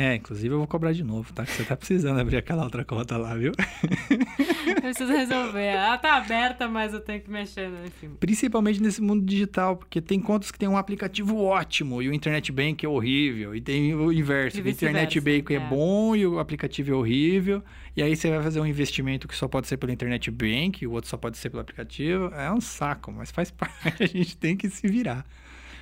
É, 0.00 0.14
inclusive 0.14 0.54
eu 0.54 0.58
vou 0.58 0.66
cobrar 0.68 0.92
de 0.92 1.02
novo, 1.02 1.32
tá? 1.32 1.44
Que 1.44 1.50
você 1.50 1.64
tá 1.64 1.76
precisando 1.76 2.20
abrir 2.20 2.36
aquela 2.36 2.62
outra 2.62 2.84
conta 2.84 3.16
lá, 3.16 3.34
viu? 3.34 3.50
Eu 4.64 4.80
preciso 4.80 5.12
resolver. 5.12 5.64
Ela 5.64 5.98
tá 5.98 6.14
aberta, 6.14 6.68
mas 6.68 6.94
eu 6.94 7.00
tenho 7.00 7.20
que 7.20 7.28
mexer, 7.28 7.68
né? 7.68 7.86
enfim. 7.86 8.10
Principalmente 8.20 8.80
nesse 8.80 9.00
mundo 9.00 9.24
digital, 9.24 9.76
porque 9.76 10.00
tem 10.00 10.20
contas 10.20 10.52
que 10.52 10.58
tem 10.58 10.68
um 10.68 10.76
aplicativo 10.76 11.42
ótimo 11.42 12.00
e 12.00 12.08
o 12.08 12.12
Internet 12.12 12.52
Bank 12.52 12.84
é 12.86 12.88
horrível. 12.88 13.56
E 13.56 13.60
tem 13.60 13.92
o 13.94 14.12
inverso, 14.12 14.62
o 14.62 14.68
Internet 14.68 15.20
Bank 15.20 15.52
é. 15.52 15.56
é. 15.56 15.60
bom 15.60 16.14
e 16.14 16.24
o 16.24 16.38
aplicativo 16.38 16.92
é 16.92 16.94
horrível. 16.94 17.60
E 17.96 18.02
aí 18.02 18.14
você 18.14 18.30
vai 18.30 18.42
fazer 18.42 18.60
um 18.60 18.66
investimento 18.66 19.26
que 19.26 19.34
só 19.34 19.48
pode 19.48 19.66
ser 19.66 19.78
pelo 19.78 19.90
Internet 19.90 20.30
Bank, 20.30 20.84
e 20.84 20.86
o 20.86 20.92
outro 20.92 21.10
só 21.10 21.16
pode 21.16 21.38
ser 21.38 21.50
pelo 21.50 21.62
aplicativo. 21.62 22.32
É 22.34 22.52
um 22.52 22.60
saco, 22.60 23.10
mas 23.10 23.32
faz 23.32 23.50
parte. 23.50 24.04
A 24.04 24.06
gente 24.06 24.36
tem 24.36 24.56
que 24.56 24.70
se 24.70 24.86
virar. 24.86 25.24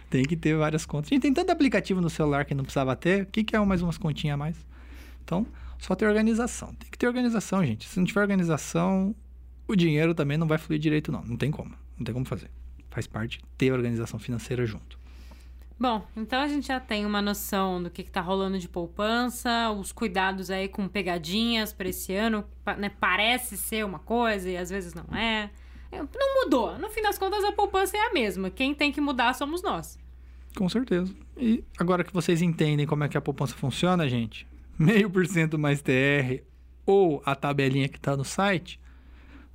Tem 0.09 0.25
que 0.25 0.37
ter 0.37 0.57
várias 0.57 0.87
contas. 0.87 1.11
Gente, 1.11 1.23
tem 1.23 1.35
tanto 1.35 1.51
aplicativo 1.51 2.01
no 2.01 2.09
celular 2.09 2.45
que 2.45 2.55
não 2.55 2.64
precisava 2.64 2.95
ter. 2.95 3.25
O 3.25 3.27
que, 3.27 3.42
que 3.42 3.57
é 3.57 3.61
mais 3.61 3.83
umas 3.83 3.99
continhas 3.99 4.35
a 4.35 4.37
mais? 4.37 4.66
Então, 5.25 5.47
só 5.79 5.95
ter 5.95 6.07
organização. 6.07 6.73
Tem 6.75 6.90
que 6.90 6.97
ter 6.97 7.07
organização, 7.07 7.64
gente. 7.64 7.88
Se 7.88 7.99
não 7.99 8.07
tiver 8.07 8.21
organização, 8.21 9.14
o 9.66 9.75
dinheiro 9.75 10.14
também 10.14 10.38
não 10.38 10.47
vai 10.47 10.59
fluir 10.59 10.81
direito, 10.81 11.11
não. 11.11 11.23
Não 11.23 11.37
tem 11.37 11.51
como. 11.51 11.75
Não 11.97 12.05
tem 12.05 12.12
como 12.12 12.25
fazer. 12.25 12.51
Faz 12.90 13.07
parte 13.07 13.40
ter 13.59 13.73
organização 13.73 14.19
financeira 14.19 14.64
junto. 14.64 14.99
Bom, 15.79 16.07
então 16.16 16.40
a 16.40 16.49
gente 16.49 16.69
já 16.69 16.81
tem 16.81 17.05
uma 17.05 17.21
noção 17.21 17.83
do 17.83 17.90
que, 17.90 18.03
que 18.03 18.11
tá 18.11 18.23
rolando 18.23 18.59
de 18.59 18.66
poupança, 18.66 19.71
os 19.71 19.92
cuidados 19.92 20.51
aí 20.51 20.69
com 20.69 20.88
pegadinhas 20.88 21.71
para 21.71 21.90
esse 21.90 22.14
ano, 22.14 22.45
né? 22.79 22.90
Parece 22.99 23.59
ser 23.59 23.85
uma 23.85 23.99
coisa 23.99 24.49
e 24.49 24.57
às 24.57 24.71
vezes 24.71 24.95
não 24.95 25.05
é. 25.14 25.51
É, 25.97 26.19
Não 26.19 26.45
mudou. 26.45 26.79
No 26.79 26.89
fim 26.91 27.03
das 27.03 27.19
contas, 27.19 27.43
a 27.45 27.53
poupança 27.53 27.97
é 27.97 28.01
a 28.01 28.13
mesma. 28.13 28.51
Quem 28.51 28.75
tem 28.75 28.93
que 28.93 29.01
mudar 29.01 29.35
somos 29.35 29.63
nós. 29.63 29.99
Com 30.57 30.69
certeza. 30.69 31.15
E 31.37 31.63
agora 31.79 32.03
que 32.03 32.13
vocês 32.13 32.41
entendem 32.41 32.87
como 32.87 33.05
é 33.05 33.09
que 33.09 33.17
a 33.17 33.21
poupança 33.21 33.55
funciona, 33.55 34.09
gente, 34.09 34.47
meio 34.79 35.11
por 35.11 35.27
cento 35.27 35.59
mais 35.59 35.83
TR 35.83 36.43
ou 36.85 37.23
a 37.27 37.35
tabelinha 37.35 37.89
que 37.89 37.99
está 37.99 38.17
no 38.17 38.25
site, 38.25 38.81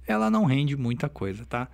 ela 0.06 0.30
não 0.30 0.46
rende 0.46 0.76
muita 0.76 1.10
coisa, 1.10 1.46
tá? 1.46 1.68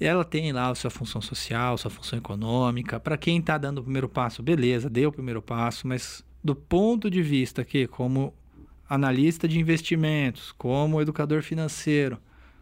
Ela 0.00 0.24
tem 0.24 0.52
lá 0.52 0.68
a 0.68 0.74
sua 0.74 0.90
função 0.90 1.20
social, 1.20 1.76
sua 1.78 1.90
função 1.90 2.18
econômica. 2.18 3.00
Para 3.00 3.16
quem 3.16 3.38
está 3.38 3.58
dando 3.58 3.78
o 3.78 3.82
primeiro 3.82 4.08
passo, 4.08 4.42
beleza, 4.42 4.88
deu 4.88 5.08
o 5.08 5.12
primeiro 5.12 5.42
passo, 5.42 5.86
mas 5.88 6.24
do 6.42 6.54
ponto 6.54 7.10
de 7.10 7.22
vista 7.22 7.62
aqui, 7.62 7.86
como 7.86 8.34
analista 8.88 9.48
de 9.48 9.58
investimentos, 9.58 10.52
como 10.52 11.00
educador 11.00 11.42
financeiro, 11.42 12.18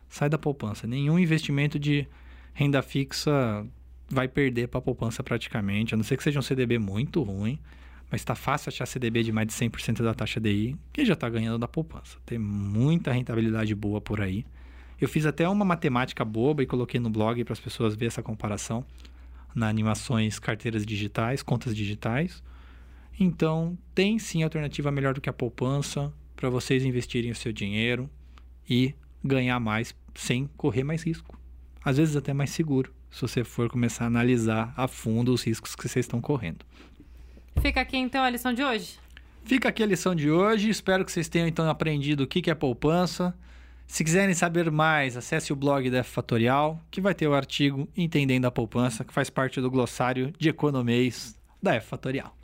sai 0.09 0.29
da 0.29 0.39
poupança. 0.39 0.87
Nenhum 0.87 1.19
investimento 1.19 1.79
de 1.79 2.07
renda 2.55 2.83
fixa 2.83 3.67
vai 4.09 4.29
perder 4.29 4.69
para 4.69 4.79
a 4.79 4.83
poupança 4.83 5.23
praticamente, 5.23 5.95
a 5.95 5.97
não 5.97 6.05
ser 6.05 6.17
que 6.17 6.23
seja 6.23 6.39
um 6.39 6.43
CDB 6.43 6.79
muito 6.79 7.23
ruim, 7.23 7.59
mas 8.11 8.21
está 8.21 8.35
fácil 8.35 8.69
achar 8.69 8.87
CDB 8.87 9.23
de 9.23 9.33
mais 9.33 9.49
de 9.49 9.53
100% 9.53 10.03
da 10.03 10.15
taxa 10.15 10.41
DI, 10.41 10.77
que 10.93 11.05
já 11.05 11.15
está 11.15 11.29
ganhando 11.29 11.59
da 11.59 11.67
poupança. 11.67 12.19
Tem 12.25 12.39
muita 12.39 13.13
rentabilidade 13.13 13.75
boa 13.75 14.01
por 14.01 14.21
aí. 14.21 14.45
Eu 15.01 15.09
fiz 15.09 15.27
até 15.27 15.49
uma 15.49 15.65
matemática 15.65 16.25
boba 16.25 16.63
e 16.63 16.67
coloquei 16.67 17.01
no 17.01 17.11
blog 17.11 17.43
para 17.45 17.53
as 17.53 17.61
pessoas 17.61 17.95
ver 17.95 18.07
essa 18.07 18.23
comparação 18.23 18.85
na 19.55 19.69
animações 19.69 20.39
carteiras 20.39 20.87
digitais, 20.87 21.43
contas 21.43 21.75
digitais. 21.75 22.43
Então, 23.19 23.77
tem 23.95 24.19
sim 24.19 24.43
alternativa 24.43 24.91
melhor 24.91 25.15
do 25.15 25.21
que 25.21 25.29
a 25.29 25.33
poupança 25.33 26.13
para 26.37 26.49
vocês 26.49 26.85
investirem 26.85 27.31
o 27.31 27.35
seu 27.35 27.53
dinheiro 27.53 28.09
e 28.69 28.95
ganhar 29.25 29.59
mais 29.61 29.95
sem 30.15 30.49
correr 30.57 30.85
mais 30.85 31.03
risco. 31.03 31.39
Às 31.85 31.97
vezes 31.97 32.17
até 32.17 32.33
mais 32.33 32.51
seguro, 32.51 32.93
se 33.11 33.23
você 33.23 33.45
for 33.45 33.69
começar 33.69 34.05
a 34.05 34.07
analisar 34.09 34.73
a 34.77 34.89
fundo 34.89 35.33
os 35.33 35.43
riscos 35.43 35.77
que 35.77 35.89
vocês 35.89 36.05
estão 36.05 36.21
correndo. 36.21 36.65
Fica 37.61 37.81
aqui 37.81 37.97
então 37.97 38.23
a 38.23 38.31
lição 38.31 38.53
de 38.53 38.63
hoje. 38.63 38.99
Fica 39.45 39.69
aqui 39.69 39.83
a 39.83 39.87
lição 39.87 40.15
de 40.15 40.31
hoje. 40.31 40.69
Espero 40.69 41.05
que 41.05 41.13
vocês 41.13 41.29
tenham 41.29 41.47
então 41.47 41.69
aprendido 41.69 42.25
o 42.25 42.27
que 42.27 42.51
é 42.51 42.55
poupança. 42.55 43.35
Se 43.87 44.03
quiserem 44.03 44.35
saber 44.35 44.71
mais, 44.71 45.17
acesse 45.17 45.53
o 45.53 45.57
blog 45.57 45.89
da 45.89 45.99
F 45.99 46.11
Fatorial, 46.11 46.83
que 46.91 47.01
vai 47.01 47.15
ter 47.15 47.29
o 47.29 47.35
artigo 47.35 47.89
Entendendo 47.97 48.45
a 48.45 48.51
Poupança, 48.51 49.05
que 49.05 49.13
faz 49.13 49.31
parte 49.31 49.61
do 49.61 49.71
glossário 49.71 50.35
de 50.37 50.49
economês 50.49 51.39
da 51.63 51.75
F 51.77 51.87
Fatorial. 51.87 52.36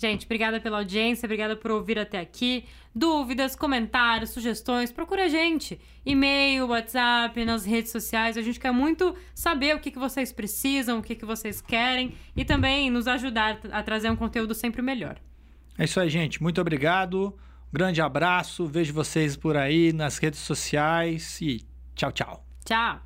Gente, 0.00 0.24
obrigada 0.24 0.58
pela 0.58 0.78
audiência, 0.78 1.26
obrigada 1.26 1.54
por 1.54 1.70
ouvir 1.70 1.98
até 1.98 2.18
aqui. 2.18 2.64
Dúvidas, 2.94 3.54
comentários, 3.54 4.30
sugestões, 4.30 4.90
procura 4.90 5.26
a 5.26 5.28
gente. 5.28 5.78
E-mail, 6.06 6.68
WhatsApp, 6.68 7.44
nas 7.44 7.66
redes 7.66 7.92
sociais. 7.92 8.38
A 8.38 8.40
gente 8.40 8.58
quer 8.58 8.72
muito 8.72 9.14
saber 9.34 9.76
o 9.76 9.78
que, 9.78 9.90
que 9.90 9.98
vocês 9.98 10.32
precisam, 10.32 11.00
o 11.00 11.02
que, 11.02 11.14
que 11.14 11.26
vocês 11.26 11.60
querem 11.60 12.14
e 12.34 12.46
também 12.46 12.88
nos 12.88 13.06
ajudar 13.06 13.60
a 13.70 13.82
trazer 13.82 14.10
um 14.10 14.16
conteúdo 14.16 14.54
sempre 14.54 14.80
melhor. 14.80 15.18
É 15.76 15.84
isso 15.84 16.00
aí, 16.00 16.08
gente. 16.08 16.42
Muito 16.42 16.62
obrigado. 16.62 17.36
Grande 17.70 18.00
abraço. 18.00 18.66
Vejo 18.66 18.94
vocês 18.94 19.36
por 19.36 19.54
aí 19.54 19.92
nas 19.92 20.16
redes 20.16 20.40
sociais 20.40 21.38
e 21.42 21.60
tchau, 21.94 22.10
tchau. 22.10 22.46
Tchau! 22.64 23.02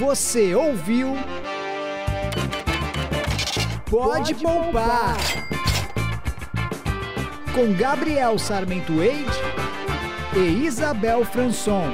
Você 0.00 0.52
ouviu? 0.52 1.14
Pode 3.94 4.34
poupar. 4.34 5.16
Com 7.54 7.72
Gabriel 7.74 8.36
Sarmento 8.40 9.00
Eide 9.00 9.30
e 10.36 10.66
Isabel 10.66 11.24
Franson. 11.24 11.92